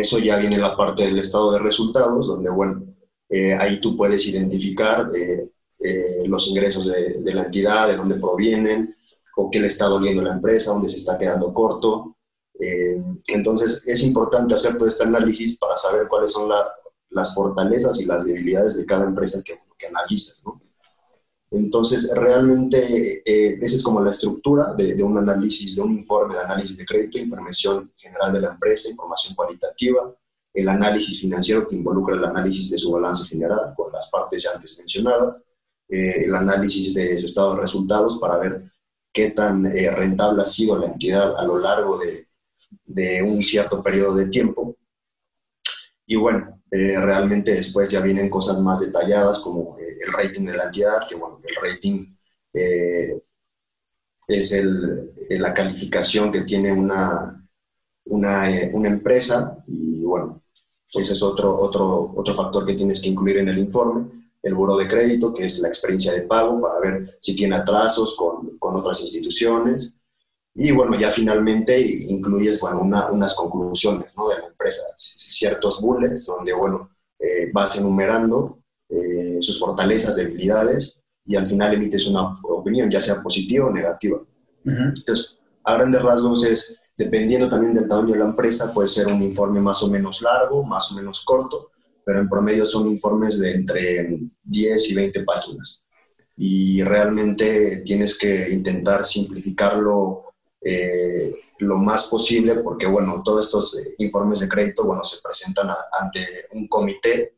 Eso 0.01 0.19
ya 0.19 0.37
viene 0.37 0.57
en 0.57 0.61
la 0.61 0.77
parte 0.77 1.05
del 1.05 1.19
estado 1.19 1.53
de 1.53 1.59
resultados, 1.59 2.27
donde 2.27 2.51
bueno, 2.51 2.85
eh, 3.29 3.55
ahí 3.55 3.81
tú 3.81 3.97
puedes 3.97 4.27
identificar 4.27 5.11
eh, 5.15 5.51
eh, 5.81 6.25
los 6.27 6.47
ingresos 6.49 6.87
de, 6.87 7.35
la 7.35 7.45
entidad, 7.45 7.89
de 7.89 7.97
dónde 7.97 8.17
provienen, 8.17 8.97
o 9.37 9.51
qué 9.51 9.61
le 9.61 9.67
está 9.69 9.87
doliendo 9.87 10.23
la 10.23 10.35
empresa, 10.35 10.73
dónde 10.73 10.89
se 10.89 10.99
está 10.99 11.19
quedando 11.19 11.53
corto, 11.53 12.11
entonces, 13.27 13.83
es 13.85 14.03
importante 14.05 14.55
hacer 14.55 14.79
todo 14.79 14.87
este 14.87 15.03
análisis 15.03 15.59
para 15.59 15.77
saber 15.77 16.07
cuáles 16.09 16.33
son 16.33 16.49
la, 16.49 16.73
las 17.11 17.35
fortalezas 17.35 18.01
y 18.01 18.05
las 18.05 18.25
debilidades 18.25 18.77
de 18.77 18.87
cada 18.87 19.05
empresa 19.05 19.43
que, 19.45 19.59
que 19.77 19.87
analizas. 19.89 20.43
¿no? 20.45 20.63
Entonces, 21.55 22.11
realmente, 22.15 23.23
eh, 23.25 23.59
esa 23.61 23.77
es 23.77 23.83
como 23.83 24.01
la 24.01 24.11
estructura 24.11 24.75
de, 24.75 24.95
de, 24.95 25.03
un 25.03 25.17
análisis, 25.19 25.77
de 25.77 25.83
un 25.83 25.93
informe 25.93 26.35
de 26.35 26.41
análisis 26.41 26.77
de 26.77 26.85
crédito, 26.85 27.19
información 27.19 27.93
general 27.97 28.33
de 28.33 28.41
la 28.41 28.49
empresa, 28.53 28.91
información 28.91 29.37
cualitativa, 29.37 30.13
el 30.53 30.69
análisis 30.69 31.21
financiero 31.21 31.67
que 31.67 31.77
involucra 31.77 32.17
el 32.17 32.25
análisis 32.25 32.71
de 32.71 32.79
su 32.79 32.91
balance 32.91 33.29
general 33.29 33.73
con 33.77 33.93
las 33.93 34.11
partes 34.11 34.43
ya 34.43 34.51
antes 34.53 34.77
mencionadas, 34.79 35.43
eh, 35.89 36.25
el 36.25 36.35
análisis 36.35 36.93
de 36.93 37.19
su 37.19 37.27
estado 37.27 37.55
de 37.55 37.61
resultados 37.61 38.19
para 38.19 38.37
ver 38.37 38.73
qué 39.13 39.31
tan 39.31 39.67
eh, 39.67 39.91
rentable 39.91 40.43
ha 40.43 40.47
sido 40.47 40.77
la 40.77 40.87
entidad 40.87 41.37
a 41.37 41.45
lo 41.45 41.59
largo 41.59 41.99
de, 41.99 42.29
de 42.85 43.23
un 43.23 43.43
cierto 43.43 43.83
periodo 43.83 44.17
de 44.17 44.27
tiempo. 44.27 44.77
Y 46.07 46.17
bueno, 46.17 46.61
eh, 46.71 46.99
realmente 46.99 47.55
después 47.55 47.89
ya 47.89 48.01
vienen 48.01 48.29
cosas 48.29 48.61
más 48.61 48.81
detalladas 48.81 49.39
como 49.39 49.77
el 50.01 50.13
rating 50.13 50.45
de 50.45 50.55
la 50.55 50.65
entidad, 50.65 51.01
que 51.09 51.15
bueno, 51.15 51.41
el 51.45 51.55
rating 51.57 52.07
eh, 52.53 53.21
es 54.29 54.53
el, 54.53 55.13
la 55.31 55.53
calificación 55.53 56.33
que 56.33 56.43
tiene 56.43 56.73
una, 56.73 57.47
una, 58.07 58.49
una, 58.73 58.89
empresa 58.89 59.63
y 59.67 60.03
bueno, 60.03 60.43
Ese 60.93 61.13
es 61.13 61.23
otro, 61.23 61.59
otro, 61.59 62.13
otro 62.17 62.35
factor 62.35 62.65
que 62.65 62.75
tienes 62.75 63.01
que 63.01 63.09
incluir 63.09 63.39
en 63.39 63.49
el 63.49 63.59
informe. 63.59 64.25
El 64.43 64.55
buro 64.55 64.77
de 64.77 64.89
crédito, 64.89 65.33
que 65.33 65.47
es 65.47 65.59
la 65.61 65.69
experiencia 65.69 66.13
de 66.13 66.23
pago, 66.23 66.61
para 66.61 66.79
ver 66.79 67.19
si 67.21 67.35
tiene 67.35 67.57
atrasos 67.57 68.15
con, 68.17 68.59
con 68.59 68.77
otras 68.77 69.01
instituciones. 69.03 69.95
Y 70.55 70.71
bueno, 70.71 70.99
ya 70.99 71.11
finalmente 71.11 71.81
incluyes 71.81 72.61
bueno, 72.61 72.83
unas 72.83 73.35
conclusiones 73.35 74.17
¿no? 74.17 74.29
de 74.29 74.39
la 74.39 74.47
empresa, 74.47 74.83
ciertos 74.97 75.81
bullets 75.81 76.27
donde 76.27 76.53
bueno, 76.53 76.91
eh, 77.19 77.51
vas 77.53 77.77
enumerando 77.77 78.64
eh, 78.95 79.39
sus 79.41 79.59
fortalezas, 79.59 80.17
debilidades 80.17 81.01
y 81.27 81.37
al 81.37 81.47
final 81.47 81.75
emites 81.75 82.07
una 82.07 82.37
opinión, 82.43 82.91
ya 82.91 83.01
sea 83.01 83.23
positiva 83.23 83.67
o 83.67 83.71
negativa. 83.73 84.21
Entonces, 84.65 85.39
a 85.65 85.75
grandes 85.75 86.03
rasgos 86.03 86.45
es, 86.45 86.79
dependiendo 86.97 87.49
también 87.49 87.75
del 87.75 87.89
tamaño 87.89 88.13
de 88.13 88.21
la 88.21 88.27
empresa, 88.27 88.73
puede 88.73 88.89
ser 88.89 89.09
un 89.09 89.23
informe 89.23 89.61
más 89.61 89.83
o 89.83 89.89
menos 89.89 90.23
largo, 90.23 90.63
más 90.65 90.91
o 90.93 90.95
menos 90.95 91.25
corto, 91.25 91.71
pero 92.05 92.21
en 92.21 92.29
promedio 92.29 92.65
son 92.65 92.89
informes 92.89 93.39
de 93.39 93.53
entre 93.53 94.21
10 94.43 94.91
y 94.91 94.95
20 94.95 95.25
páginas. 95.25 95.85
Y 96.37 96.83
realmente 96.83 97.83
tienes 97.85 98.19
que 98.19 98.51
intentar 98.51 99.05
simplificarlo 99.05 100.25
eh, 100.61 101.35
lo 101.61 101.77
más 101.77 102.07
posible 102.07 102.57
porque, 102.57 102.87
bueno, 102.87 103.23
todos 103.23 103.47
estos 103.47 103.79
eh, 103.79 103.93
informes 103.99 104.41
de 104.41 104.49
crédito, 104.49 104.85
bueno, 104.85 105.05
se 105.05 105.21
presentan 105.23 105.69
ante 106.01 106.47
un 106.53 106.67
comité 106.69 107.34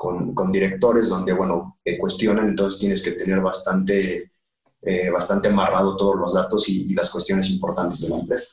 con, 0.00 0.34
con, 0.34 0.50
directores 0.50 1.10
donde, 1.10 1.34
bueno, 1.34 1.78
cuestionan, 1.98 2.48
entonces 2.48 2.80
tienes 2.80 3.02
que 3.02 3.10
tener 3.10 3.38
bastante, 3.40 4.32
eh, 4.80 5.10
bastante 5.10 5.50
amarrado 5.50 5.94
todos 5.94 6.16
los 6.16 6.32
datos 6.32 6.70
y, 6.70 6.94
las 6.94 7.10
cuestiones 7.10 7.50
importantes 7.50 8.00
de 8.00 8.08
la 8.08 8.16
empresa. 8.16 8.50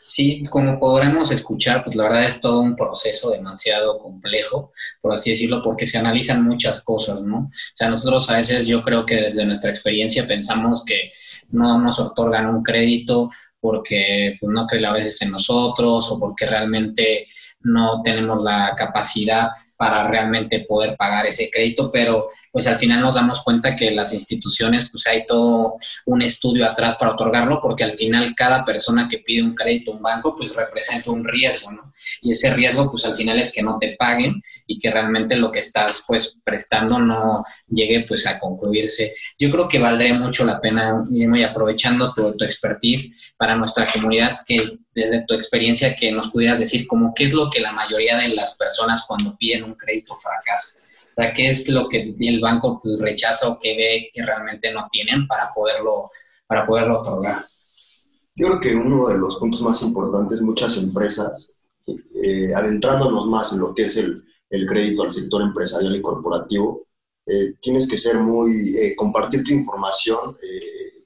Sí, 0.00 0.44
como 0.48 0.78
podremos 0.78 1.32
escuchar, 1.32 1.82
pues 1.82 1.96
la 1.96 2.04
verdad 2.04 2.26
es 2.26 2.40
todo 2.40 2.60
un 2.60 2.76
proceso 2.76 3.30
demasiado 3.30 3.98
complejo, 3.98 4.70
por 5.00 5.14
así 5.14 5.30
decirlo, 5.30 5.64
porque 5.64 5.84
se 5.84 5.98
analizan 5.98 6.44
muchas 6.44 6.84
cosas, 6.84 7.22
¿no? 7.22 7.38
O 7.38 7.50
sea, 7.74 7.90
nosotros 7.90 8.30
a 8.30 8.36
veces 8.36 8.68
yo 8.68 8.84
creo 8.84 9.04
que 9.04 9.16
desde 9.16 9.44
nuestra 9.44 9.72
experiencia 9.72 10.28
pensamos 10.28 10.84
que 10.84 11.10
no 11.48 11.80
nos 11.80 11.98
otorgan 11.98 12.46
un 12.46 12.62
crédito 12.62 13.30
porque 13.58 14.36
pues, 14.40 14.52
no 14.52 14.64
creen 14.68 14.84
a 14.84 14.92
veces 14.92 15.20
en 15.22 15.32
nosotros 15.32 16.08
o 16.12 16.20
porque 16.20 16.46
realmente 16.46 17.26
no 17.62 18.00
tenemos 18.04 18.44
la 18.44 18.74
capacidad 18.76 19.48
para 19.76 20.08
realmente 20.08 20.64
poder 20.68 20.96
pagar 20.96 21.26
ese 21.26 21.50
crédito, 21.50 21.90
pero 21.92 22.28
pues 22.50 22.66
al 22.66 22.76
final 22.76 23.00
nos 23.00 23.14
damos 23.14 23.42
cuenta 23.42 23.76
que 23.76 23.90
las 23.90 24.14
instituciones, 24.14 24.88
pues 24.90 25.06
hay 25.06 25.26
todo 25.26 25.76
un 26.06 26.22
estudio 26.22 26.66
atrás 26.66 26.96
para 26.96 27.12
otorgarlo, 27.12 27.60
porque 27.60 27.84
al 27.84 27.96
final 27.96 28.34
cada 28.34 28.64
persona 28.64 29.08
que 29.08 29.18
pide 29.18 29.42
un 29.42 29.54
crédito 29.54 29.92
a 29.92 29.96
un 29.96 30.02
banco, 30.02 30.34
pues 30.36 30.54
representa 30.56 31.10
un 31.10 31.24
riesgo, 31.24 31.72
¿no? 31.72 31.92
Y 32.20 32.32
ese 32.32 32.52
riesgo, 32.54 32.90
pues 32.90 33.04
al 33.04 33.14
final 33.14 33.38
es 33.38 33.52
que 33.52 33.62
no 33.62 33.78
te 33.78 33.96
paguen 33.98 34.42
y 34.66 34.78
que 34.78 34.90
realmente 34.90 35.36
lo 35.36 35.50
que 35.50 35.60
estás, 35.60 36.04
pues, 36.06 36.40
prestando 36.44 36.98
no 36.98 37.44
llegue, 37.68 38.04
pues, 38.06 38.26
a 38.26 38.38
concluirse. 38.38 39.14
Yo 39.38 39.50
creo 39.50 39.68
que 39.68 39.78
valdría 39.78 40.14
mucho 40.14 40.44
la 40.44 40.60
pena, 40.60 40.94
y 41.10 41.42
aprovechando 41.42 42.12
tu, 42.14 42.36
tu 42.36 42.44
expertise 42.44 43.34
para 43.36 43.56
nuestra 43.56 43.86
comunidad, 43.86 44.38
que 44.46 44.60
desde 44.96 45.26
tu 45.26 45.34
experiencia 45.34 45.94
que 45.94 46.10
nos 46.10 46.30
pudieras 46.30 46.58
decir 46.58 46.86
como 46.86 47.12
qué 47.14 47.24
es 47.24 47.34
lo 47.34 47.50
que 47.50 47.60
la 47.60 47.70
mayoría 47.70 48.16
de 48.16 48.30
las 48.30 48.56
personas 48.56 49.04
cuando 49.06 49.36
piden 49.36 49.64
un 49.64 49.74
crédito 49.74 50.16
fracasa. 50.16 50.74
O 51.18 51.22
qué 51.34 51.48
es 51.48 51.68
lo 51.68 51.86
que 51.86 52.14
el 52.18 52.40
banco 52.40 52.80
rechaza 52.98 53.48
o 53.48 53.58
que 53.58 53.76
ve 53.76 54.10
que 54.12 54.24
realmente 54.24 54.72
no 54.72 54.88
tienen 54.90 55.26
para 55.26 55.52
poderlo, 55.54 56.10
para 56.46 56.66
poderlo 56.66 57.00
otorgar. 57.00 57.36
Yo 58.34 58.46
creo 58.46 58.60
que 58.60 58.74
uno 58.74 59.08
de 59.08 59.18
los 59.18 59.36
puntos 59.36 59.60
más 59.60 59.82
importantes, 59.82 60.40
muchas 60.40 60.78
empresas, 60.78 61.54
eh, 62.22 62.52
adentrándonos 62.54 63.26
más 63.26 63.52
en 63.52 63.60
lo 63.60 63.74
que 63.74 63.84
es 63.84 63.98
el, 63.98 64.24
el 64.48 64.66
crédito 64.66 65.02
al 65.02 65.12
sector 65.12 65.42
empresarial 65.42 65.94
y 65.94 66.00
corporativo, 66.00 66.86
eh, 67.26 67.54
tienes 67.60 67.88
que 67.88 67.98
ser 67.98 68.16
muy, 68.16 68.76
eh, 68.78 68.96
compartir 68.96 69.44
tu 69.44 69.52
información 69.52 70.38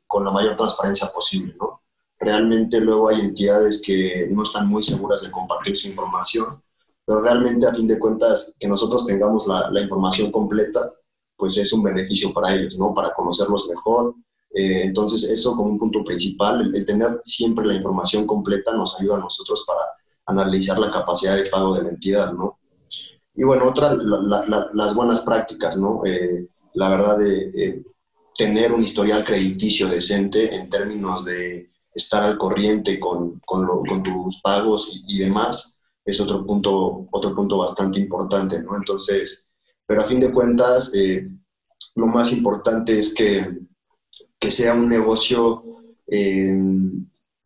con 0.07 0.25
la 0.25 0.31
mayor 0.31 0.55
transparencia 0.55 1.09
posible, 1.09 1.55
¿no? 1.59 1.83
Realmente 2.21 2.81
luego 2.81 3.09
hay 3.09 3.21
entidades 3.21 3.81
que 3.81 4.29
no 4.31 4.43
están 4.43 4.69
muy 4.69 4.83
seguras 4.83 5.23
de 5.23 5.31
compartir 5.31 5.75
su 5.75 5.89
información, 5.89 6.63
pero 7.07 7.23
realmente 7.23 7.67
a 7.67 7.73
fin 7.73 7.87
de 7.87 7.99
cuentas 7.99 8.55
que 8.61 8.69
nosotros 8.69 9.07
tengamos 9.07 9.47
la, 9.47 9.71
la 9.71 9.81
información 9.81 10.31
completa, 10.31 10.93
pues 11.35 11.57
es 11.57 11.73
un 11.73 11.83
beneficio 11.83 12.31
para 12.35 12.55
ellos, 12.55 12.77
¿no? 12.77 12.93
Para 12.93 13.15
conocerlos 13.15 13.67
mejor. 13.71 14.15
Eh, 14.53 14.83
entonces 14.83 15.31
eso 15.31 15.57
como 15.57 15.71
un 15.71 15.79
punto 15.79 16.05
principal, 16.05 16.75
el, 16.75 16.85
tener 16.85 17.21
siempre 17.23 17.65
la 17.65 17.75
información 17.75 18.27
completa 18.27 18.73
nos 18.75 19.01
ayuda 19.01 19.17
a 19.17 19.21
nosotros 19.21 19.65
para 19.67 19.81
analizar 20.27 20.79
la 20.79 20.91
capacidad 20.91 21.37
de 21.37 21.49
pago 21.49 21.75
de 21.75 21.85
la 21.85 21.89
entidad, 21.89 22.33
¿no? 22.35 22.59
Y 23.35 23.45
bueno, 23.45 23.67
otra, 23.67 23.95
las 23.95 24.95
buenas 24.95 25.21
prácticas, 25.21 25.79
¿no? 25.79 26.03
Eh, 26.05 26.49
la 26.75 26.91
verdad 26.91 27.17
de 27.19 27.83
tener 28.37 28.73
un 28.73 28.83
historial 28.83 29.25
crediticio 29.25 29.89
decente 29.89 30.55
en 30.55 30.69
términos 30.69 31.25
de 31.25 31.67
estar 31.95 32.23
al 32.23 32.39
corriente 32.39 32.99
con, 32.99 33.41
con, 33.41 33.67
con 33.67 34.03
tus 34.03 34.41
pagos 34.41 35.03
y, 35.09 35.19
demás, 35.19 35.79
es 36.05 36.21
otro 36.21 36.45
punto, 36.47 37.07
otro 37.11 37.35
punto 37.35 37.59
bastante 37.59 38.01
importante, 38.01 38.61
¿no? 38.63 38.77
Entonces, 38.77 39.49
pero 39.87 40.03
a 40.03 40.07
fin 40.07 40.21
de 40.21 40.33
cuentas, 40.33 40.93
eh, 40.95 41.29
lo 41.97 42.07
más 42.07 42.33
importante 42.33 42.99
es 42.99 43.13
que, 43.13 43.59
que 44.39 44.51
sea 44.51 44.75
un 44.75 44.89
negocio 44.89 45.65
eh, 46.07 46.59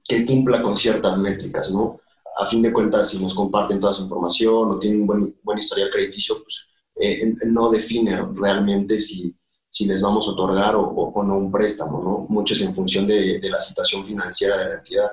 que 0.06 0.26
cumpla 0.26 0.62
con 0.62 0.76
ciertas 0.76 1.18
métricas, 1.18 1.72
¿no? 1.72 2.00
A 2.40 2.46
fin 2.46 2.62
de 2.62 2.72
cuentas, 2.72 3.10
si 3.10 3.22
nos 3.22 3.34
comparten 3.34 3.80
toda 3.80 3.92
su 3.92 4.02
información 4.02 4.70
o 4.70 4.78
tienen 4.78 5.02
un 5.02 5.06
buen, 5.06 5.34
buen 5.42 5.58
historial 5.58 5.90
crediticio, 5.90 6.42
pues 6.42 6.66
eh, 7.00 7.32
no 7.48 7.70
define 7.70 8.20
realmente 8.34 9.00
si, 9.00 9.34
si 9.74 9.86
les 9.86 10.00
vamos 10.02 10.28
a 10.28 10.30
otorgar 10.30 10.76
o, 10.76 11.12
no 11.24 11.36
un 11.36 11.50
préstamo, 11.50 12.00
¿no? 12.00 12.26
Muchos 12.28 12.60
en 12.60 12.72
función 12.72 13.08
de, 13.08 13.40
la 13.50 13.60
situación 13.60 14.06
financiera 14.06 14.56
de 14.56 14.66
la 14.66 14.74
entidad. 14.74 15.10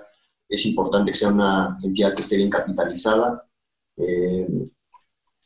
Es 0.47 0.63
importante 0.67 1.11
que 1.11 1.17
sea 1.17 1.29
una 1.29 1.75
entidad 1.83 2.13
que 2.13 2.21
esté 2.21 2.37
bien 2.37 2.51
capitalizada, 2.51 3.43
eh, 3.97 4.47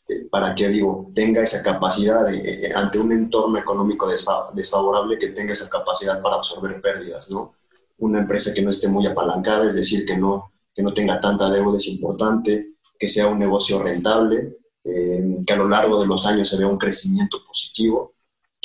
eh, 0.09 0.27
para 0.29 0.53
que, 0.53 0.67
digo, 0.67 1.13
tenga 1.15 1.41
esa 1.41 1.63
capacidad 1.63 2.29
eh, 2.33 2.73
ante 2.75 2.99
un 2.99 3.13
entorno 3.13 3.57
económico 3.57 4.05
desfavorable, 4.53 5.17
que 5.17 5.29
tenga 5.29 5.53
esa 5.53 5.69
capacidad 5.69 6.21
para 6.21 6.35
absorber 6.35 6.81
pérdidas, 6.81 7.31
¿no? 7.31 7.55
Una 7.99 8.19
empresa 8.19 8.53
que 8.53 8.61
no 8.61 8.69
esté 8.69 8.89
muy 8.89 9.07
apalancada, 9.07 9.65
es 9.65 9.75
decir, 9.75 10.05
que 10.05 10.17
no, 10.17 10.51
que 10.73 10.83
no 10.83 10.93
tenga 10.93 11.21
tanta 11.21 11.49
deuda 11.49 11.77
es 11.77 11.87
importante, 11.87 12.73
que 12.99 13.07
sea 13.07 13.27
un 13.27 13.39
negocio 13.39 13.81
rentable, 13.81 14.57
que 14.83 15.53
a 15.53 15.55
lo 15.55 15.67
largo 15.69 15.99
de 15.99 16.05
los 16.05 16.25
años 16.27 16.49
se 16.49 16.57
vea 16.57 16.67
un 16.67 16.77
crecimiento 16.77 17.39
positivo 17.47 18.14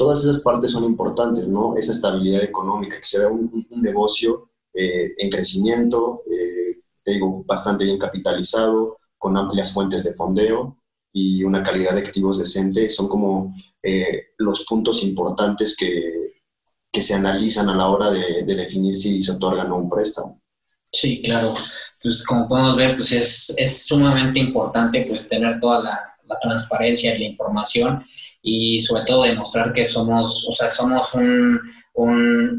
todas 0.01 0.25
esas 0.25 0.41
partes 0.41 0.73
son 0.73 0.85
importantes, 0.85 1.47
¿no? 1.47 1.77
Esa 1.77 1.93
estabilidad 1.93 2.43
económica, 2.43 2.97
que 2.97 3.05
sea 3.05 3.29
un, 3.29 3.67
un 3.69 3.83
negocio 3.83 4.49
eh, 4.73 5.13
en 5.19 5.29
crecimiento, 5.29 6.23
eh, 6.25 6.81
te 7.05 7.13
digo, 7.13 7.45
bastante 7.45 7.85
bien 7.85 7.99
capitalizado, 7.99 8.97
con 9.19 9.37
amplias 9.37 9.75
fuentes 9.75 10.03
de 10.05 10.15
fondeo 10.15 10.79
y 11.13 11.45
una 11.45 11.63
calidad 11.63 11.93
de 11.93 12.01
activos 12.01 12.39
decente, 12.39 12.89
son 12.89 13.09
como 13.09 13.55
eh, 13.83 14.29
los 14.39 14.65
puntos 14.65 15.03
importantes 15.03 15.77
que, 15.77 16.33
que, 16.91 17.03
se 17.03 17.13
analizan 17.13 17.69
a 17.69 17.77
la 17.77 17.89
hora 17.89 18.11
de, 18.11 18.45
de, 18.45 18.55
definir 18.55 18.97
si 18.97 19.23
se 19.23 19.33
otorga 19.33 19.65
o 19.65 19.69
no 19.69 19.77
un 19.77 19.91
préstamo. 19.91 20.41
Sí, 20.83 21.21
claro. 21.21 21.55
Pues 22.03 22.25
como 22.25 22.49
podemos 22.49 22.75
ver, 22.75 22.97
pues 22.97 23.13
es, 23.13 23.55
es 23.55 23.85
sumamente 23.85 24.41
importante 24.41 25.05
pues 25.07 25.29
tener 25.29 25.61
toda 25.61 25.83
la, 25.83 26.01
la 26.27 26.39
transparencia 26.39 27.15
y 27.15 27.19
la 27.19 27.27
información 27.27 28.03
y 28.43 28.81
sobre 28.81 29.05
todo 29.05 29.25
demostrar 29.25 29.73
que 29.73 29.85
somos, 29.85 30.47
o 30.49 30.53
sea, 30.53 30.71
somos 30.71 31.15
un, 31.15 31.61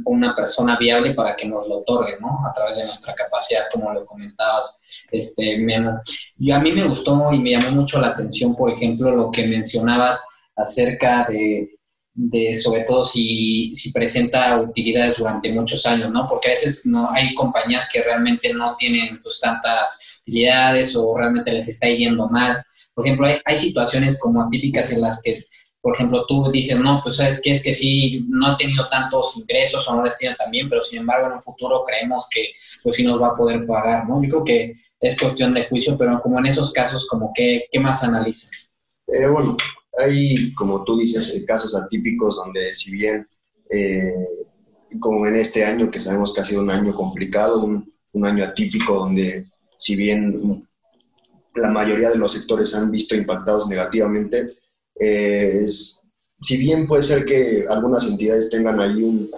una 0.06 0.36
persona 0.36 0.78
viable 0.78 1.14
para 1.14 1.36
que 1.36 1.48
nos 1.48 1.68
lo 1.68 1.80
otorgue, 1.80 2.18
¿no? 2.20 2.46
A 2.48 2.54
través 2.54 2.78
de 2.78 2.84
nuestra 2.84 3.16
capacidad, 3.16 3.64
como 3.72 3.92
lo 3.92 4.06
comentabas, 4.06 4.80
este, 5.10 5.58
Memo. 5.58 6.00
Y 6.38 6.52
a 6.52 6.60
mí 6.60 6.72
me 6.72 6.88
gustó 6.88 7.32
y 7.34 7.40
me 7.40 7.52
llamó 7.52 7.72
mucho 7.72 8.00
la 8.00 8.10
atención, 8.10 8.56
por 8.56 8.70
ejemplo, 8.70 9.16
lo 9.16 9.32
que 9.32 9.48
mencionabas 9.48 10.24
acerca 10.56 11.26
de, 11.28 11.80
de 12.14 12.54
sobre 12.56 12.84
todo 12.84 13.04
si, 13.04 13.74
si, 13.74 13.92
presenta 13.92 14.60
utilidades 14.62 15.18
durante 15.18 15.52
muchos 15.52 15.86
años, 15.86 16.12
¿no? 16.12 16.28
Porque 16.28 16.50
a 16.50 16.52
veces 16.52 16.86
no 16.86 17.10
hay 17.10 17.34
compañías 17.34 17.90
que 17.92 18.04
realmente 18.04 18.54
no 18.54 18.76
tienen 18.76 19.22
pues 19.24 19.40
tantas 19.40 20.22
utilidades 20.22 20.96
o 20.96 21.18
realmente 21.18 21.52
les 21.52 21.68
está 21.68 21.88
yendo 21.88 22.30
mal. 22.30 22.64
Por 22.94 23.06
ejemplo, 23.06 23.26
hay, 23.26 23.38
hay 23.46 23.58
situaciones 23.58 24.20
como 24.20 24.42
atípicas 24.44 24.92
en 24.92 25.02
las 25.02 25.22
que 25.22 25.42
por 25.82 25.96
ejemplo, 25.96 26.26
tú 26.28 26.50
dices, 26.52 26.80
no, 26.80 27.02
pues 27.04 27.16
sabes 27.16 27.42
que 27.42 27.52
es 27.52 27.64
que 27.64 27.74
sí, 27.74 28.26
no 28.30 28.54
he 28.54 28.58
tenido 28.58 28.88
tantos 28.88 29.36
ingresos 29.38 29.88
o 29.88 29.96
no 29.96 30.04
les 30.04 30.16
tienen 30.16 30.38
tan 30.38 30.52
bien, 30.52 30.70
pero 30.70 30.82
sin 30.82 31.00
embargo 31.00 31.28
en 31.28 31.34
un 31.34 31.42
futuro 31.42 31.84
creemos 31.86 32.28
que 32.30 32.52
pues 32.84 32.96
sí 32.96 33.04
nos 33.04 33.22
va 33.22 33.30
a 33.30 33.36
poder 33.36 33.66
pagar, 33.66 34.08
¿no? 34.08 34.22
Yo 34.24 34.30
creo 34.30 34.44
que 34.44 34.76
es 35.00 35.20
cuestión 35.20 35.54
de 35.54 35.66
juicio, 35.66 35.98
pero 35.98 36.22
como 36.22 36.38
en 36.40 36.46
esos 36.46 36.72
casos, 36.72 37.08
como 37.08 37.32
¿qué, 37.34 37.66
qué 37.72 37.80
más 37.80 38.04
analizas? 38.04 38.72
Eh, 39.08 39.26
bueno, 39.26 39.58
hay, 39.98 40.54
como 40.54 40.84
tú 40.84 40.98
dices, 40.98 41.34
eh, 41.34 41.44
casos 41.46 41.76
atípicos 41.76 42.36
donde 42.36 42.76
si 42.76 42.92
bien, 42.92 43.28
eh, 43.70 44.28
como 45.00 45.26
en 45.26 45.36
este 45.36 45.66
año, 45.66 45.90
que 45.90 46.00
sabemos 46.00 46.34
que 46.34 46.42
ha 46.42 46.46
sido 46.46 46.62
un 46.62 46.70
año 46.70 46.94
complicado, 46.94 47.64
un, 47.64 47.88
un 48.14 48.26
año 48.26 48.44
atípico 48.44 48.94
donde 48.94 49.46
si 49.78 49.96
bien 49.96 50.62
la 51.56 51.70
mayoría 51.70 52.10
de 52.10 52.18
los 52.18 52.34
sectores 52.34 52.70
se 52.70 52.78
han 52.78 52.92
visto 52.92 53.16
impactados 53.16 53.68
negativamente. 53.68 54.52
Eh, 55.00 55.66
si 56.40 56.58
bien 56.58 56.88
puede 56.88 57.02
ser 57.02 57.26
que 57.26 57.66
algunas 57.70 58.08
entidades 58.08 58.50
tengan 58.50 58.80
ahí 58.80 59.04
un, 59.04 59.30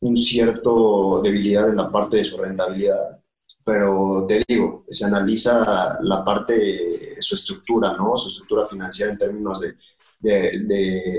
un 0.00 0.16
cierto 0.16 1.20
debilidad 1.22 1.68
en 1.68 1.76
la 1.76 1.90
parte 1.90 2.18
de 2.18 2.24
su 2.24 2.36
rentabilidad, 2.36 3.20
pero 3.64 4.26
te 4.28 4.42
digo, 4.46 4.84
se 4.88 5.06
analiza 5.06 5.98
la 6.02 6.22
parte 6.22 6.58
de 6.58 7.16
su 7.20 7.34
estructura, 7.34 7.96
¿no? 7.96 8.16
Su 8.16 8.28
estructura 8.28 8.66
financiera 8.66 9.12
en 9.12 9.18
términos 9.18 9.60
de, 9.60 9.74
de, 10.20 10.64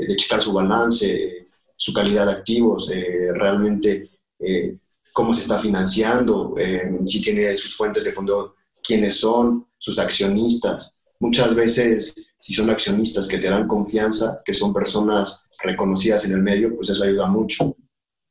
de, 0.07 0.15
checar 0.15 0.41
su 0.41 0.53
balance, 0.53 1.47
su 1.75 1.91
calidad 1.91 2.27
de 2.27 2.33
activos, 2.33 2.91
realmente 3.33 4.09
eh, 4.39 4.73
cómo 5.13 5.33
se 5.33 5.41
está 5.41 5.57
financiando, 5.57 6.55
eh, 6.57 6.91
si 7.05 7.21
tiene 7.21 7.55
sus 7.55 7.75
fuentes 7.75 8.03
de 8.03 8.11
fondo, 8.11 8.55
quiénes 8.83 9.15
son, 9.15 9.67
sus 9.77 9.97
accionistas. 9.97 10.93
Muchas 11.25 11.55
veces, 11.55 12.13
si 12.37 12.53
son 12.53 12.69
accionistas 12.69 13.27
que 13.27 13.39
te 13.39 13.49
dan 13.49 13.67
confianza, 13.67 14.43
que 14.45 14.53
son 14.53 14.71
personas 14.71 15.43
reconocidas 15.63 16.23
en 16.25 16.33
el 16.33 16.43
medio, 16.43 16.75
pues 16.75 16.89
eso 16.89 17.03
ayuda 17.03 17.25
mucho. 17.25 17.75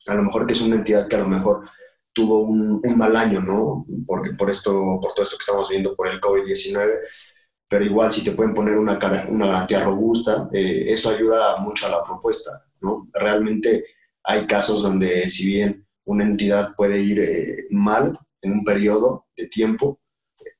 A 0.07 0.15
lo 0.15 0.23
mejor 0.23 0.47
que 0.47 0.53
es 0.53 0.61
una 0.61 0.77
entidad 0.77 1.09
que 1.09 1.17
a 1.17 1.19
lo 1.19 1.29
mejor 1.29 1.69
tuvo 2.13 2.43
un, 2.43 2.81
mal 2.97 3.17
año, 3.17 3.41
¿no? 3.41 3.85
Porque 4.07 4.31
por, 4.35 4.49
esto, 4.49 4.71
por 5.03 5.13
todo 5.13 5.25
esto 5.25 5.37
que 5.37 5.43
estamos 5.43 5.69
viendo 5.69 5.97
por 5.97 6.07
el 6.07 6.21
COVID-19, 6.21 7.01
pero 7.69 7.85
igual 7.85 8.13
si 8.13 8.23
te 8.23 8.31
pueden 8.31 8.55
poner 8.55 8.77
una, 8.77 8.97
una 9.29 9.47
garantía 9.49 9.83
robusta, 9.83 10.49
eh, 10.53 10.85
eso 10.87 11.11
ayuda 11.11 11.57
mucho 11.57 11.89
a 11.89 11.91
la 11.91 12.05
propuesta, 12.05 12.65
¿no? 12.81 13.09
Realmente 13.13 13.87
hay 14.23 14.47
casos 14.47 14.83
donde 14.83 15.29
si 15.31 15.47
bien 15.47 15.85
una 16.05 16.23
entidad 16.23 16.77
puede 16.77 17.01
ir 17.01 17.19
eh, 17.19 17.67
mal 17.71 18.17
en 18.41 18.53
un 18.53 18.63
periodo 18.63 19.27
de 19.37 19.49
tiempo, 19.49 19.99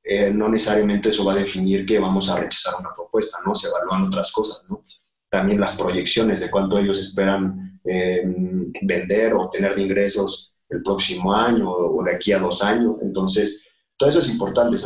eh, 0.05 0.31
no 0.31 0.49
necesariamente 0.49 1.09
eso 1.09 1.25
va 1.25 1.33
a 1.33 1.37
definir 1.37 1.85
que 1.85 1.99
vamos 1.99 2.29
a 2.29 2.37
rechazar 2.37 2.75
una 2.79 2.93
propuesta, 2.93 3.39
¿no? 3.45 3.55
Se 3.55 3.67
evalúan 3.67 4.03
otras 4.03 4.31
cosas, 4.31 4.65
¿no? 4.69 4.85
También 5.29 5.59
las 5.59 5.75
proyecciones 5.75 6.39
de 6.39 6.51
cuánto 6.51 6.77
ellos 6.77 6.99
esperan 6.99 7.79
vender 8.81 9.33
o 9.35 9.47
tener 9.49 9.75
de 9.75 9.83
ingresos 9.83 10.55
el 10.69 10.81
próximo 10.81 11.33
año 11.33 11.71
o 11.71 12.03
de 12.03 12.15
aquí 12.15 12.31
a 12.31 12.39
dos 12.39 12.63
años. 12.63 12.95
Entonces, 13.01 13.61
todo 13.97 14.09
eso 14.09 14.19
es 14.19 14.29
importante. 14.29 14.77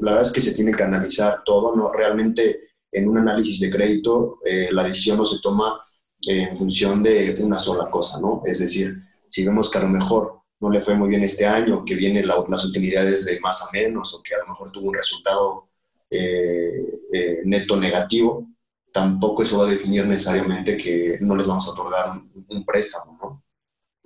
La 0.00 0.12
verdad 0.12 0.22
es 0.22 0.32
que 0.32 0.40
se 0.40 0.52
tiene 0.52 0.72
que 0.72 0.82
analizar 0.82 1.42
todo, 1.44 1.74
¿no? 1.74 1.92
Realmente 1.92 2.68
en 2.90 3.08
un 3.08 3.18
análisis 3.18 3.60
de 3.60 3.70
crédito 3.70 4.38
eh, 4.44 4.68
la 4.72 4.84
decisión 4.84 5.18
no 5.18 5.24
se 5.24 5.40
toma 5.40 5.84
en 6.26 6.56
función 6.56 7.02
de 7.02 7.36
una 7.40 7.58
sola 7.58 7.90
cosa, 7.90 8.20
¿no? 8.20 8.42
Es 8.44 8.58
decir, 8.58 8.96
si 9.28 9.44
vemos 9.44 9.70
que 9.70 9.78
a 9.78 9.82
lo 9.82 9.88
mejor 9.88 10.40
no 10.60 10.70
le 10.70 10.80
fue 10.80 10.94
muy 10.96 11.08
bien 11.08 11.22
este 11.22 11.46
año, 11.46 11.84
que 11.84 11.94
vienen 11.94 12.26
las 12.26 12.64
utilidades 12.64 13.24
de 13.24 13.38
más 13.40 13.62
a 13.62 13.70
menos 13.72 14.14
o 14.14 14.22
que 14.22 14.34
a 14.34 14.38
lo 14.38 14.48
mejor 14.48 14.72
tuvo 14.72 14.88
un 14.88 14.94
resultado 14.94 15.68
eh, 16.10 17.00
eh, 17.12 17.40
neto 17.44 17.76
negativo, 17.76 18.48
tampoco 18.92 19.42
eso 19.42 19.58
va 19.58 19.66
a 19.66 19.70
definir 19.70 20.06
necesariamente 20.06 20.76
que 20.76 21.18
no 21.20 21.36
les 21.36 21.46
vamos 21.46 21.66
a 21.66 21.70
otorgar 21.70 22.20
un, 22.48 22.64
préstamo, 22.64 23.18
¿no? 23.20 23.44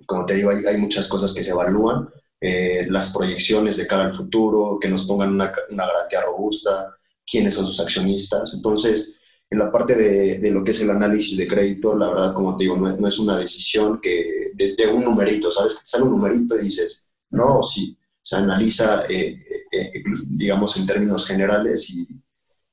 como 0.05 0.25
te 0.25 0.35
digo, 0.35 0.49
hay, 0.49 0.77
muchas 0.77 1.07
cosas 1.07 1.33
que 1.33 1.43
se 1.43 1.51
evalúan, 1.51 2.09
eh, 2.41 2.85
las 2.89 3.13
proyecciones 3.13 3.77
de 3.77 3.87
cara 3.87 4.03
al 4.03 4.11
futuro, 4.11 4.77
que 4.79 4.89
nos 4.89 5.05
pongan 5.05 5.33
una, 5.33 5.53
garantía 5.69 6.21
robusta, 6.21 6.93
quiénes 7.25 7.55
son 7.55 7.65
sus 7.65 7.79
accionistas. 7.79 8.53
Entonces, 8.53 9.17
en 9.53 9.59
la 9.59 9.71
parte 9.71 9.95
de, 9.95 10.51
lo 10.51 10.63
que 10.63 10.71
es 10.71 10.81
el 10.81 10.89
análisis 10.89 11.37
de 11.37 11.47
crédito, 11.47 11.95
la 11.95 12.07
verdad, 12.07 12.33
como 12.33 12.57
te 12.57 12.63
digo, 12.63 12.75
no, 12.75 13.07
es 13.07 13.19
una 13.19 13.37
decisión 13.37 14.01
que 14.01 14.51
de, 14.55 14.87
un 14.87 15.03
numerito, 15.03 15.51
¿sabes? 15.51 15.79
Sale 15.83 16.05
un 16.05 16.11
numerito 16.11 16.55
y 16.55 16.63
dices, 16.63 17.07
no, 17.29 17.61
sí, 17.61 17.95
se 18.19 18.35
analiza, 18.35 19.03
eh, 19.07 19.37
eh, 19.71 20.03
digamos, 20.25 20.75
en 20.77 20.87
términos 20.87 21.27
generales 21.27 21.87
y, 21.91 22.07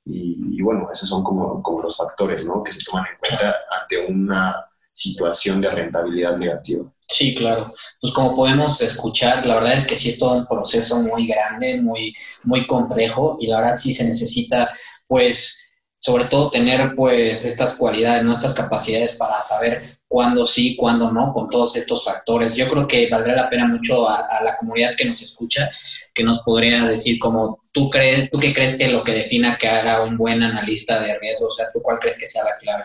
y, 0.06 0.62
bueno, 0.62 0.88
esos 0.90 1.06
son 1.06 1.22
como, 1.22 1.62
como 1.62 1.82
los 1.82 1.98
factores, 1.98 2.46
¿no? 2.46 2.62
Que 2.62 2.72
se 2.72 2.82
toman 2.82 3.04
en 3.12 3.18
cuenta 3.18 3.54
ante 3.78 4.10
una 4.10 4.56
situación 4.90 5.60
de 5.60 5.70
rentabilidad 5.70 6.38
negativa. 6.38 6.90
Sí, 7.06 7.34
claro. 7.34 7.74
Pues 8.00 8.14
como 8.14 8.34
podemos 8.34 8.80
escuchar, 8.80 9.44
la 9.44 9.56
verdad 9.56 9.74
es 9.74 9.86
que 9.86 9.96
sí 9.96 10.08
es 10.08 10.18
todo 10.18 10.32
un 10.32 10.46
proceso 10.46 10.98
muy 11.00 11.26
grande, 11.26 11.78
muy, 11.82 12.14
muy 12.42 12.66
complejo 12.66 13.36
y 13.38 13.48
la 13.48 13.58
verdad 13.58 13.76
sí 13.76 13.92
se 13.92 14.06
necesita, 14.06 14.70
pues, 15.06 15.60
sobre 16.00 16.24
todo 16.24 16.50
tener, 16.50 16.94
pues, 16.96 17.44
estas 17.44 17.76
cualidades, 17.76 18.24
¿no? 18.24 18.32
Estas 18.32 18.54
capacidades 18.54 19.14
para 19.16 19.42
saber 19.42 19.98
cuándo 20.08 20.46
sí, 20.46 20.74
cuándo 20.74 21.12
no, 21.12 21.30
con 21.30 21.46
todos 21.46 21.76
estos 21.76 22.06
factores. 22.06 22.56
Yo 22.56 22.70
creo 22.70 22.88
que 22.88 23.06
valdría 23.10 23.36
la 23.36 23.50
pena 23.50 23.66
mucho 23.66 24.08
a, 24.08 24.42
la 24.42 24.56
comunidad 24.56 24.94
que 24.96 25.04
nos 25.04 25.20
escucha, 25.20 25.70
que 26.14 26.24
nos 26.24 26.40
podría 26.40 26.86
decir 26.86 27.18
como, 27.18 27.62
¿tú 27.74 27.90
crees, 27.90 28.30
tú 28.30 28.38
qué 28.38 28.54
crees 28.54 28.78
que 28.78 28.88
lo 28.88 29.04
que 29.04 29.12
defina 29.12 29.58
que 29.58 29.68
haga 29.68 30.02
un 30.02 30.16
buen 30.16 30.42
analista 30.42 31.02
de 31.02 31.18
riesgo? 31.18 31.48
O 31.48 31.52
sea, 31.52 31.70
¿tú 31.70 31.82
cuál 31.82 31.98
crees 31.98 32.18
que 32.18 32.24
sea 32.24 32.44
la 32.44 32.56
clave? 32.56 32.84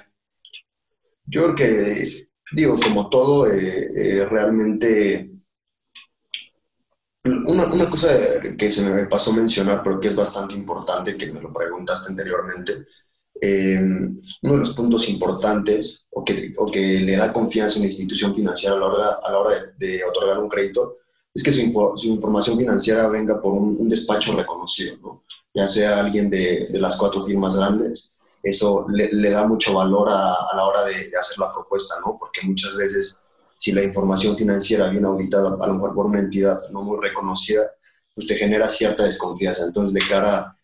Yo 1.24 1.44
creo 1.44 1.56
que 1.56 2.08
digo, 2.52 2.78
como 2.78 3.10
todo, 3.10 3.50
eh, 3.50 3.88
eh, 3.98 4.26
realmente... 4.30 5.30
Una, 7.26 7.90
cosa 7.90 8.10
que 8.58 8.72
se 8.72 8.84
me 8.84 9.06
pasó 9.08 9.32
a 9.32 9.36
mencionar, 9.36 9.82
pero 9.84 10.00
que 10.00 10.10
es 10.10 10.16
bastante 10.16 10.54
importante, 10.54 11.18
que 11.18 11.32
me 11.32 11.42
lo 11.42 11.52
preguntaste 11.52 12.12
anteriormente, 12.12 12.86
eh, 13.42 13.80
uno 13.80 14.54
de 14.54 14.58
los 14.58 14.74
puntos 14.74 15.10
importantes 15.10 16.06
o 16.12 16.24
que, 16.24 16.54
o 16.58 16.66
que, 16.66 17.02
le 17.02 17.18
da 17.18 17.34
confianza 17.34 17.76
a 17.76 17.80
una 17.80 17.88
institución 17.88 18.34
financiera 18.34 18.76
a 18.76 18.80
la 18.80 18.86
hora, 18.86 19.20
a 19.24 19.32
la 19.32 19.40
hora 19.40 19.74
de, 19.78 20.04
otorgar 20.04 20.40
un 20.40 20.48
crédito 20.48 20.98
es 21.34 21.44
que 21.44 21.52
su, 21.52 21.60
información 21.60 22.58
financiera 22.58 23.10
venga 23.10 23.42
por 23.42 23.54
un, 23.54 23.90
despacho 23.90 24.34
reconocido, 24.36 24.96
¿no? 25.02 25.24
ya 25.54 25.68
sea 25.68 26.00
alguien 26.00 26.30
de, 26.30 26.66
de, 26.70 26.80
las 26.80 26.96
cuatro 26.96 27.26
firmas 27.26 27.58
grandes 27.58 28.16
eso 28.46 28.86
le, 28.88 29.32
da 29.32 29.48
mucho 29.48 29.74
valor 29.74 30.08
a, 30.12 30.56
la 30.56 30.66
hora 30.66 30.86
de, 30.86 31.12
hacer 31.20 31.40
la 31.40 31.52
propuesta, 31.52 31.96
¿no? 32.06 32.16
Porque 32.20 32.46
muchas 32.46 32.76
veces 32.76 33.20
si 33.58 33.72
la 33.72 33.84
información 33.84 34.36
financiera 34.38 34.90
viene 34.90 35.08
auditada 35.08 35.58
a 35.60 35.68
lo 35.68 35.74
mejor 35.74 35.94
por 35.94 36.06
una 36.06 36.20
entidad 36.20 36.58
no 36.72 36.84
muy 36.84 36.98
reconocida, 37.02 37.64
pues 38.14 38.28
te 38.28 38.36
genera 38.36 38.70
cierta 38.70 39.04
desconfianza. 39.04 39.66
Entonces, 39.66 39.94
de 39.94 40.10
cara 40.10 40.58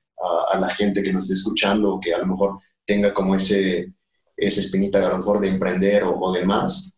a, 0.51 0.60
la 0.60 0.69
gente 0.69 1.01
que 1.01 1.12
nos 1.12 1.25
esté 1.25 1.34
escuchando, 1.36 1.99
que 2.01 2.13
a 2.13 2.19
lo 2.19 2.27
mejor 2.27 2.60
tenga 2.86 3.13
como 3.13 3.36
ese, 3.36 3.93
esa 4.36 4.60
espinita 4.60 4.99
a 4.99 5.10
lo 5.10 5.17
mejor 5.17 5.41
de 5.41 5.49
emprender 5.49 6.04
o, 6.04 6.19
o 6.19 6.32
demás, 6.32 6.93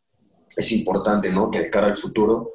es 0.56 0.72
importante, 0.72 1.32
¿no? 1.32 1.50
Que 1.50 1.60
de 1.60 1.70
cara 1.70 1.88
al 1.88 1.96
futuro, 1.96 2.52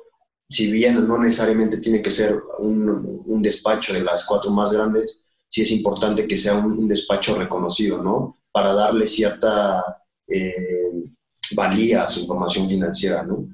si 0.49 0.71
bien 0.71 1.07
no 1.07 1.19
necesariamente 1.19 1.79
tiene 1.79 2.03
que 2.03 2.11
ser 2.11 2.41
un, 2.59 3.23
un 3.27 3.43
despacho 3.43 3.93
de 3.93 4.03
las 4.03 4.25
cuatro 4.25 4.51
más 4.51 4.73
grandes, 4.73 5.23
sí 5.49 5.63
es 5.63 5.71
importante 5.73 6.27
que 6.27 6.39
sea 6.39 6.55
un, 6.55 6.87
despacho 6.89 7.37
reconocido, 7.37 8.03
¿no? 8.03 8.37
Para 8.53 8.73
darle 8.73 9.07
cierta 9.07 9.83
eh, 10.27 11.05
valía 11.55 12.09
su 12.09 12.21
información 12.21 12.69
financiera, 12.69 13.23
¿no? 13.23 13.49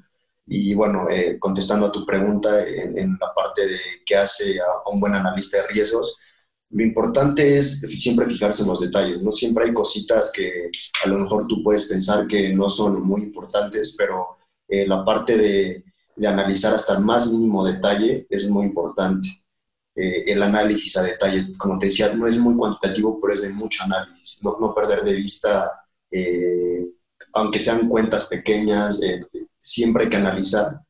Y 0.47 0.75
bueno, 0.75 1.09
eh, 1.09 1.37
contestando 1.39 1.87
a 1.87 1.91
tu 1.91 2.05
pregunta 2.05 2.63
en, 2.67 3.17
la 3.19 3.33
parte 3.33 3.65
de 3.65 3.79
qué 4.05 4.15
hace 4.15 4.59
a 4.59 4.89
un 4.89 4.99
buen 4.99 5.15
analista 5.15 5.57
de 5.57 5.67
riesgos, 5.67 6.17
lo 6.69 6.83
importante 6.83 7.57
es 7.57 7.79
siempre 7.81 8.27
fijarse 8.27 8.63
en 8.63 8.69
los 8.69 8.79
detalles, 8.79 9.21
¿no? 9.21 9.31
Siempre 9.31 9.65
hay 9.65 9.73
cositas 9.73 10.31
que 10.31 10.69
a 11.03 11.07
lo 11.07 11.19
mejor 11.19 11.47
tú 11.47 11.63
puedes 11.63 11.85
pensar 11.85 12.27
que 12.27 12.53
no 12.53 12.69
son 12.69 13.01
muy 13.01 13.23
importantes, 13.23 13.95
pero 13.97 14.37
eh, 14.67 14.87
la 14.87 15.03
parte 15.03 15.37
de, 15.37 15.83
de 16.15 16.27
analizar 16.27 16.73
hasta 16.73 16.93
el 16.93 17.03
más 17.03 17.31
mínimo 17.31 17.65
detalle 17.65 18.27
es 18.29 18.49
muy 18.49 18.65
importante. 18.65 19.29
Eh, 19.95 20.23
el 20.27 20.43
análisis 20.43 20.97
a 20.97 21.03
detalle. 21.03 21.53
Como 21.57 21.79
te 21.79 21.85
decía, 21.87 22.13
no 22.13 22.27
es 22.27 22.37
muy 22.37 22.55
cuantitativo, 22.55 23.19
pero 23.19 23.33
es 23.33 23.41
de 23.41 23.49
mucho 23.49 23.83
análisis. 23.85 24.43
No, 24.43 24.57
no 24.59 24.75
perder 24.75 25.03
de 25.03 25.13
vista, 25.13 25.71
eh, 26.11 26.85
aunque 27.35 27.59
sean 27.59 27.87
cuentas 27.87 28.25
pequeñas, 28.25 29.01
eh, 29.03 29.25
siempre 29.57 30.03
hay 30.03 30.09
que 30.09 30.17
analizar, 30.17 30.81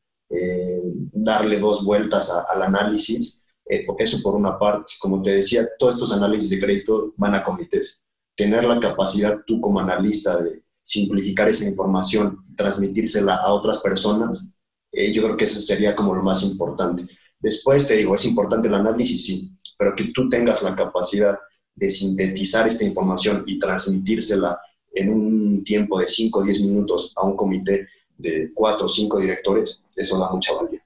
darle 1.12 1.58
dos 1.58 1.84
vueltas 1.84 2.30
al 2.30 2.62
análisis. 2.62 3.42
eso 3.64 4.22
por 4.22 4.34
una 4.34 4.58
parte. 4.58 4.94
Como 4.98 5.22
te 5.22 5.30
decía, 5.30 5.68
todos 5.78 5.94
estos 5.94 6.12
análisis 6.12 6.50
de 6.50 6.60
crédito 6.60 7.14
van 7.16 7.34
a 7.34 7.44
comités. 7.44 8.02
Tener 8.36 8.64
la 8.64 8.80
capacidad 8.80 9.38
tú 9.46 9.60
como 9.60 9.80
analista 9.80 10.36
de 10.42 10.62
simplificar 10.82 11.48
esa 11.48 11.64
información, 11.64 12.38
transmitírsela 12.56 13.36
a 13.36 13.52
otras 13.52 13.78
personas, 13.78 14.50
yo 14.92 15.22
creo 15.22 15.36
que 15.36 15.44
eso 15.44 15.60
sería 15.60 15.94
como 15.94 16.14
lo 16.14 16.22
más 16.22 16.42
importante 16.42 17.06
Después 17.38 17.86
te 17.86 17.94
digo, 17.94 18.14
es 18.14 18.24
importante 18.24 18.68
el 18.68 18.74
análisis, 18.74 19.24
sí, 19.24 19.52
pero 19.78 19.94
que 19.94 20.04
tú 20.14 20.28
tengas 20.28 20.62
la 20.62 20.74
capacidad 20.74 21.38
de 21.74 21.90
sintetizar 21.90 22.66
esta 22.66 22.84
información 22.84 23.42
y 23.46 23.58
transmitírsela 23.58 24.58
en 24.96 25.10
un 25.10 25.64
tiempo 25.64 25.98
de 25.98 26.08
5 26.08 26.38
o 26.38 26.42
10 26.42 26.62
minutos 26.62 27.12
a 27.16 27.24
un 27.24 27.36
comité 27.36 27.88
de 28.16 28.50
4 28.54 28.86
o 28.86 28.88
5 28.88 29.20
directores, 29.20 29.82
eso 29.94 30.18
da 30.18 30.30
mucha 30.30 30.54
valía. 30.54 30.84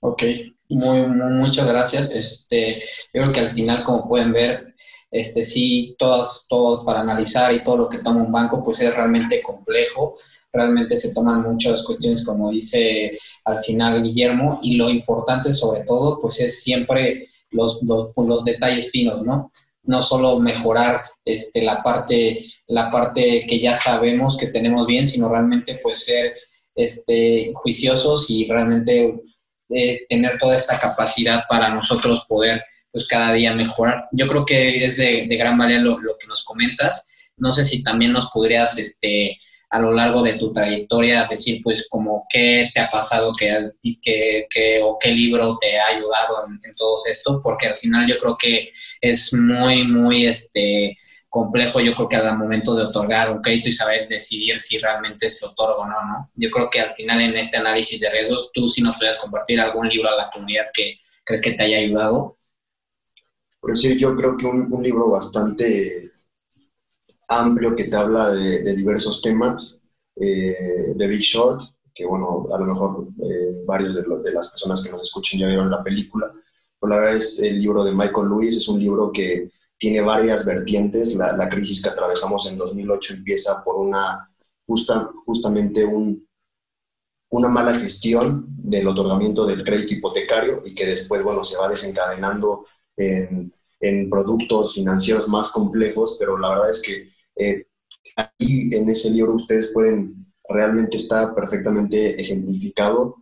Ok, 0.00 0.22
muy, 0.68 1.00
muchas 1.02 1.66
gracias. 1.66 2.10
Este, 2.10 2.80
yo 3.12 3.22
creo 3.22 3.32
que 3.32 3.40
al 3.40 3.54
final, 3.54 3.82
como 3.84 4.08
pueden 4.08 4.32
ver, 4.32 4.74
este, 5.10 5.42
sí, 5.42 5.94
todas, 5.98 6.46
todo 6.48 6.84
para 6.84 7.00
analizar 7.00 7.52
y 7.52 7.64
todo 7.64 7.76
lo 7.78 7.88
que 7.88 7.98
toma 7.98 8.22
un 8.22 8.32
banco, 8.32 8.62
pues 8.62 8.80
es 8.80 8.94
realmente 8.94 9.42
complejo 9.42 10.16
realmente 10.56 10.96
se 10.96 11.14
toman 11.14 11.42
muchas 11.42 11.82
cuestiones, 11.84 12.24
como 12.24 12.50
dice 12.50 13.16
al 13.44 13.62
final 13.62 14.02
Guillermo, 14.02 14.58
y 14.62 14.76
lo 14.76 14.88
importante 14.90 15.52
sobre 15.52 15.84
todo, 15.84 16.20
pues 16.20 16.40
es 16.40 16.62
siempre 16.62 17.28
los, 17.50 17.80
los, 17.82 18.44
detalles 18.44 18.90
finos, 18.90 19.22
¿no? 19.22 19.52
No 19.86 20.02
solo 20.02 20.38
mejorar 20.38 21.02
este, 21.24 21.62
la, 21.62 21.82
parte, 21.82 22.36
la 22.66 22.90
parte 22.90 23.46
que 23.48 23.58
ya 23.60 23.76
sabemos 23.76 24.36
que 24.36 24.48
tenemos 24.48 24.86
bien, 24.86 25.08
sino 25.08 25.28
realmente 25.28 25.80
pues 25.82 26.04
ser 26.04 26.34
este, 26.74 27.52
juiciosos 27.54 28.28
y 28.28 28.48
realmente 28.48 29.14
eh, 29.70 30.06
tener 30.08 30.38
toda 30.38 30.56
esta 30.56 30.78
capacidad 30.78 31.44
para 31.48 31.70
nosotros 31.70 32.24
poder 32.28 32.62
pues 32.92 33.06
cada 33.08 33.32
día 33.32 33.54
mejorar. 33.54 34.08
Yo 34.12 34.28
creo 34.28 34.44
que 34.44 34.84
es 34.84 34.96
de, 34.96 35.26
gran 35.36 35.58
valía 35.58 35.80
lo, 35.80 35.98
lo, 35.98 36.16
que 36.18 36.26
nos 36.26 36.44
comentas. 36.44 37.06
No 37.36 37.52
sé 37.52 37.64
si 37.64 37.82
también 37.82 38.12
nos 38.12 38.30
podrías 38.30 38.78
este, 38.78 39.38
a 39.68 39.80
lo 39.80 39.92
largo 39.92 40.22
de 40.22 40.34
tu 40.34 40.52
trayectoria 40.52 41.26
decir 41.28 41.60
pues 41.62 41.88
como 41.88 42.24
qué 42.28 42.70
te 42.72 42.80
ha 42.80 42.88
pasado 42.88 43.32
que, 43.34 43.70
que, 44.00 44.80
o 44.82 44.96
qué 44.98 45.10
libro 45.10 45.58
te 45.60 45.78
ha 45.78 45.88
ayudado 45.88 46.46
en, 46.46 46.74
todo 46.74 46.96
esto, 47.10 47.40
porque 47.42 47.66
al 47.66 47.76
final 47.76 48.06
yo 48.06 48.18
creo 48.18 48.36
que 48.38 48.72
es 49.00 49.34
muy, 49.34 49.84
muy 49.84 50.26
este, 50.26 50.96
complejo, 51.28 51.80
yo 51.80 51.94
creo 51.94 52.08
que 52.08 52.16
al 52.16 52.38
momento 52.38 52.74
de 52.74 52.84
otorgar 52.84 53.30
un 53.30 53.42
crédito 53.42 53.68
y 53.68 53.72
saber 53.72 54.08
decidir 54.08 54.60
si 54.60 54.78
realmente 54.78 55.28
se 55.30 55.46
otorga 55.46 55.82
o 55.82 55.86
no, 55.86 56.04
¿no? 56.06 56.30
Yo 56.34 56.50
creo 56.50 56.70
que 56.70 56.80
al 56.80 56.94
final 56.94 57.20
en 57.20 57.36
este 57.36 57.56
análisis 57.56 58.00
de 58.00 58.10
riesgos, 58.10 58.50
tú 58.54 58.68
sí 58.68 58.82
nos 58.82 58.96
puedes 58.96 59.16
compartir 59.18 59.60
algún 59.60 59.88
libro 59.88 60.08
a 60.08 60.16
la 60.16 60.30
comunidad 60.30 60.66
que 60.72 61.00
crees 61.24 61.42
que 61.42 61.52
te 61.52 61.64
haya 61.64 61.78
ayudado. 61.78 62.36
Por 63.60 63.72
decir, 63.72 63.98
yo 63.98 64.14
creo 64.14 64.36
que 64.36 64.46
un, 64.46 64.72
un 64.72 64.82
libro 64.82 65.10
bastante 65.10 66.12
amplio 67.28 67.74
que 67.74 67.84
te 67.84 67.96
habla 67.96 68.30
de, 68.30 68.74
diversos 68.74 69.20
temas, 69.20 69.80
eh, 70.16 70.92
de 70.94 71.06
Big 71.06 71.20
Short, 71.20 71.62
que 71.94 72.04
bueno, 72.04 72.46
a 72.52 72.58
lo 72.58 72.66
mejor 72.66 73.08
eh, 73.22 73.62
varios 73.66 73.94
de, 73.94 74.32
las 74.32 74.50
personas 74.50 74.82
que 74.82 74.90
nos 74.90 75.02
escuchen 75.02 75.40
ya 75.40 75.46
vieron 75.46 75.70
la 75.70 75.82
película, 75.82 76.32
pero 76.78 76.90
la 76.90 76.96
verdad 76.96 77.16
es 77.16 77.40
el 77.40 77.58
libro 77.58 77.82
de 77.82 77.92
Michael 77.92 78.28
Lewis, 78.28 78.56
es 78.56 78.68
un 78.68 78.78
libro 78.78 79.10
que 79.10 79.50
tiene 79.78 80.00
varias 80.00 80.44
vertientes, 80.46 81.14
la, 81.14 81.48
crisis 81.48 81.82
que 81.82 81.88
atravesamos 81.88 82.46
en 82.46 82.56
2008 82.56 83.14
empieza 83.14 83.62
por 83.62 83.76
una, 83.76 84.30
justa, 84.66 85.10
justamente 85.24 85.84
un, 85.84 86.26
una 87.30 87.48
mala 87.48 87.74
gestión 87.74 88.46
del 88.48 88.88
otorgamiento 88.88 89.46
del 89.46 89.64
crédito 89.64 89.94
hipotecario 89.94 90.62
y 90.64 90.74
que 90.74 90.86
después, 90.86 91.22
bueno, 91.22 91.44
se 91.44 91.56
va 91.56 91.68
desencadenando 91.68 92.66
en, 92.96 93.52
en 93.80 94.10
productos 94.10 94.74
financieros 94.74 95.28
más 95.28 95.50
complejos, 95.50 96.16
pero 96.18 96.38
la 96.38 96.50
verdad 96.50 96.70
es 96.70 96.82
que 96.82 97.15
eh, 97.36 97.66
ahí 98.16 98.68
en 98.72 98.88
ese 98.88 99.10
libro 99.10 99.34
ustedes 99.34 99.68
pueden 99.72 100.26
realmente 100.48 100.96
estar 100.96 101.34
perfectamente 101.34 102.20
ejemplificado 102.20 103.16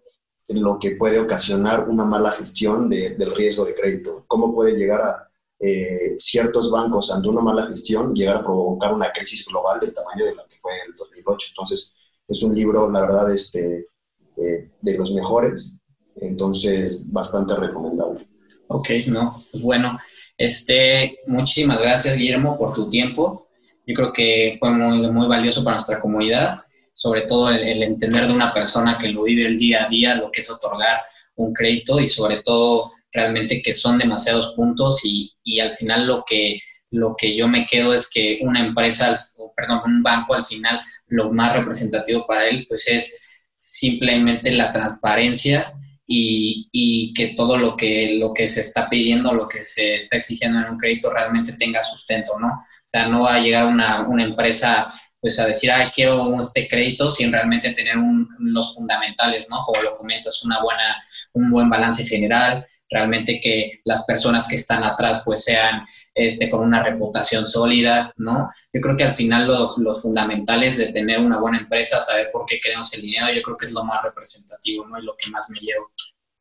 en 0.49 0.63
lo 0.63 0.79
que 0.79 0.93
puede 0.93 1.19
ocasionar 1.19 1.89
una 1.89 2.05
mala 2.05 2.31
gestión 2.33 2.89
del 2.91 3.35
riesgo 3.35 3.65
de 3.65 3.75
crédito. 3.75 4.25
Cómo 4.27 4.55
puede 4.55 4.75
llegar 4.75 5.01
a 5.01 5.29
eh, 5.59 6.15
ciertos 6.19 6.71
bancos 6.71 7.11
ante 7.11 7.29
una 7.29 7.41
mala 7.41 7.67
gestión 7.67 8.15
llegar 8.15 8.37
a 8.37 8.43
provocar 8.43 8.93
una 8.93 9.11
crisis 9.11 9.47
global 9.47 9.81
del 9.81 9.95
tamaño 9.95 10.27
de 10.27 10.35
la 10.35 10.45
que 10.47 10.59
fue 10.61 10.73
en 10.75 10.91
el 10.91 10.97
2008. 10.97 11.47
Entonces, 11.51 11.95
es 12.29 12.43
un 12.43 12.55
libro, 12.55 12.91
la 12.91 13.01
verdad, 13.01 13.33
este, 13.33 13.89
eh, 14.37 14.71
de 14.81 14.99
los 14.99 15.15
mejores, 15.15 15.79
entonces 16.17 17.11
bastante 17.11 17.55
recomendable. 17.55 18.29
Ok, 18.69 18.89
no, 19.09 19.43
pues 19.51 19.63
bueno, 19.63 19.99
este, 20.37 21.21
muchísimas 21.27 21.81
gracias 21.81 22.17
Guillermo 22.17 22.59
por 22.59 22.75
tu 22.75 22.89
tiempo. 22.89 23.44
Yo 23.87 23.95
creo 23.95 24.13
que 24.13 24.57
fue 24.59 24.71
muy, 24.71 25.11
muy 25.11 25.27
valioso 25.27 25.63
para 25.63 25.77
nuestra 25.77 26.01
comunidad, 26.01 26.61
sobre 26.93 27.23
todo 27.23 27.51
el, 27.51 27.83
entender 27.83 28.27
de 28.27 28.33
una 28.33 28.53
persona 28.55 28.99
que 28.99 29.09
lo 29.09 29.25
vive 29.25 29.47
el 29.47 29.59
día 29.59 29.85
a 29.85 29.89
día, 29.89 30.15
lo 30.15 30.31
que 30.31 30.41
es 30.41 30.51
otorgar 30.51 31.01
un 31.37 31.53
crédito 31.53 32.01
y 32.01 32.09
sobre 32.09 32.43
todo 32.43 32.93
realmente 33.13 33.61
que 33.63 33.75
son 33.75 33.99
demasiados 33.99 34.55
puntos 34.55 35.01
y, 35.05 35.33
y 35.43 35.61
al 35.61 35.77
final 35.77 36.07
lo 36.07 36.25
que, 36.27 36.61
lo 36.91 37.15
que 37.17 37.37
yo 37.37 37.49
me 37.49 37.67
quedo 37.67 37.93
es 37.93 38.09
que 38.09 38.39
una 38.43 38.65
empresa, 38.65 39.25
perdón, 39.57 39.81
un 39.85 40.03
banco 40.03 40.35
al 40.35 40.47
final 40.47 40.81
lo 41.09 41.33
más 41.33 41.53
representativo 41.53 42.27
para 42.27 42.47
él 42.49 42.65
pues 42.69 42.89
es 42.89 43.25
simplemente 43.57 44.53
la 44.53 44.73
transparencia 44.73 45.73
y, 46.07 46.69
y, 46.71 47.15
que 47.15 47.29
todo 47.29 47.57
lo 47.57 47.77
que, 47.77 48.17
lo 48.19 48.35
que 48.35 48.47
se 48.47 48.61
está 48.61 48.91
pidiendo, 48.91 49.33
lo 49.33 49.49
que 49.49 49.65
se 49.65 49.97
está 49.97 50.19
exigiendo 50.19 50.59
en 50.59 50.71
un 50.73 50.79
crédito 50.79 51.11
realmente 51.11 51.55
tenga 51.55 51.81
sustento, 51.81 52.39
¿no? 52.39 52.63
Sea, 52.99 53.09
no 53.09 53.23
va 53.23 53.35
a 53.35 53.41
llegar 53.41 53.67
una, 53.67 54.07
una 54.07 54.25
empresa 54.25 54.91
pues 55.21 55.41
a 55.41 55.47
decir, 55.47 55.71
ah, 55.71 55.91
quiero 55.93 56.39
este 56.39 56.69
crédito 56.69 57.09
sin 57.09 57.33
realmente 57.33 57.73
tener 57.73 57.97
los 58.41 58.75
fundamentales, 58.75 59.47
¿no? 59.49 59.65
Como 59.65 59.81
lo 59.81 59.97
comentas, 59.97 60.45
una 60.45 60.63
buena, 60.63 61.03
un 61.33 61.51
buen 61.51 61.71
balance 61.71 62.05
general, 62.05 62.67
realmente 62.91 63.41
que 63.41 63.81
las 63.85 64.05
personas 64.05 64.47
que 64.47 64.57
están 64.57 64.85
atrás 64.85 65.23
pues 65.25 65.43
sean 65.43 65.87
este, 66.15 66.51
con 66.51 66.61
una 66.61 66.83
reputación 66.83 67.47
sólida, 67.47 68.13
¿no? 68.19 68.51
Yo 68.71 68.83
creo 68.83 68.99
que 68.99 69.05
al 69.05 69.15
final 69.15 69.47
los, 69.47 69.79
los 69.79 70.03
fundamentales 70.03 70.77
de 70.77 70.93
tener 70.93 71.19
una 71.21 71.39
buena 71.39 71.57
empresa, 71.57 72.03
saber 72.03 72.29
por 72.31 72.45
qué 72.45 72.61
queremos 72.61 72.93
el 72.93 73.01
dinero, 73.01 73.33
yo 73.33 73.41
creo 73.41 73.57
que 73.57 73.65
es 73.65 73.73
lo 73.73 73.83
más 73.83 74.03
representativo, 74.03 74.87
¿no? 74.87 74.99
Y 74.99 75.05
lo 75.05 75.17
que 75.17 75.31
más 75.31 75.49
me 75.49 75.59
llevo, 75.59 75.91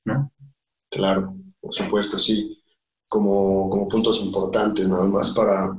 ¿no? 0.03 0.29
Claro, 0.91 1.35
por 1.61 1.73
supuesto, 1.73 2.19
sí. 2.19 2.59
Como, 3.07 3.69
como 3.69 3.87
puntos 3.87 4.19
importantes, 4.21 4.89
nada 4.89 5.05
más 5.05 5.31
para 5.31 5.69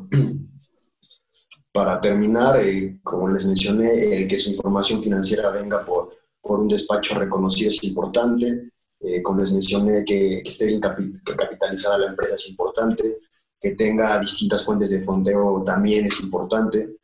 para 1.74 2.00
terminar, 2.00 2.56
eh, 2.60 3.00
como 3.02 3.28
les 3.28 3.44
mencioné, 3.46 3.88
eh, 4.22 4.28
que 4.28 4.38
su 4.38 4.48
información 4.48 5.02
financiera 5.02 5.50
venga 5.50 5.84
por, 5.84 6.16
por 6.40 6.60
un 6.60 6.68
despacho 6.68 7.18
reconocido 7.18 7.68
es 7.68 7.82
importante. 7.82 8.70
Eh, 9.00 9.20
como 9.20 9.40
les 9.40 9.52
mencioné, 9.52 10.04
que, 10.04 10.38
esté 10.38 10.66
bien 10.66 10.80
capitalizada 10.80 11.98
la 11.98 12.06
empresa 12.06 12.36
es 12.36 12.48
importante. 12.48 13.18
Que 13.60 13.72
tenga 13.72 14.20
distintas 14.20 14.64
fuentes 14.64 14.90
de 14.90 15.02
fondeo 15.02 15.64
también 15.66 16.06
es 16.06 16.20
importante. 16.20 16.96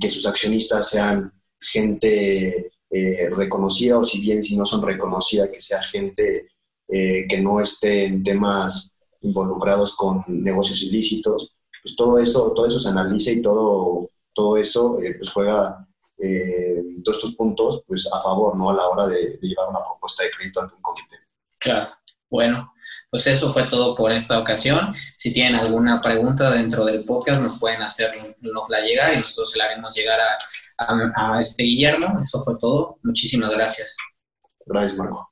que 0.00 0.10
sus 0.10 0.26
accionistas 0.26 0.88
sean 0.88 1.30
gente 1.60 2.72
reconocida 3.30 3.98
o 3.98 4.04
si 4.04 4.20
bien 4.20 4.42
si 4.42 4.56
no 4.56 4.64
son 4.64 4.82
reconocidas, 4.82 5.50
que 5.50 5.60
sea 5.60 5.82
gente 5.82 6.48
que 6.88 7.40
no 7.42 7.60
esté 7.60 8.06
en 8.06 8.22
temas 8.22 8.94
involucrados 9.20 9.94
con 9.94 10.24
negocios 10.28 10.82
ilícitos 10.82 11.57
pues 11.88 11.96
todo 11.96 12.18
eso, 12.18 12.52
todo 12.52 12.66
eso 12.66 12.78
se 12.78 12.88
analiza 12.88 13.30
y 13.30 13.40
todo, 13.40 14.10
todo 14.34 14.56
eso 14.58 15.00
eh, 15.00 15.14
pues 15.16 15.32
juega 15.32 15.86
eh, 16.18 16.82
todos 17.02 17.16
estos 17.16 17.34
puntos 17.34 17.82
pues 17.86 18.10
a 18.12 18.18
favor, 18.18 18.56
¿no? 18.56 18.70
A 18.70 18.74
la 18.74 18.88
hora 18.88 19.06
de, 19.06 19.38
llevar 19.40 19.68
una 19.70 19.80
propuesta 19.80 20.24
de 20.24 20.30
crédito 20.30 20.60
ante 20.60 20.74
un 20.74 20.82
comité. 20.82 21.16
Claro, 21.58 21.90
bueno, 22.28 22.74
pues 23.10 23.26
eso 23.26 23.52
fue 23.52 23.64
todo 23.64 23.94
por 23.94 24.12
esta 24.12 24.38
ocasión. 24.38 24.94
Si 25.16 25.32
tienen 25.32 25.54
alguna 25.54 26.02
pregunta 26.02 26.50
dentro 26.50 26.84
del 26.84 27.04
podcast, 27.04 27.40
nos 27.40 27.58
pueden 27.58 27.80
hacernosla 27.80 28.80
llegar 28.80 29.14
y 29.14 29.18
nosotros 29.18 29.52
se 29.52 29.58
la 29.58 29.64
haremos 29.64 29.94
llegar 29.94 30.20
a, 30.20 30.84
a, 30.84 31.36
a 31.36 31.40
este 31.40 31.62
Guillermo. 31.62 32.18
Eso 32.20 32.42
fue 32.42 32.54
todo. 32.58 32.98
Muchísimas 33.02 33.50
gracias. 33.50 33.96
Gracias, 34.66 34.98
Marco. 34.98 35.27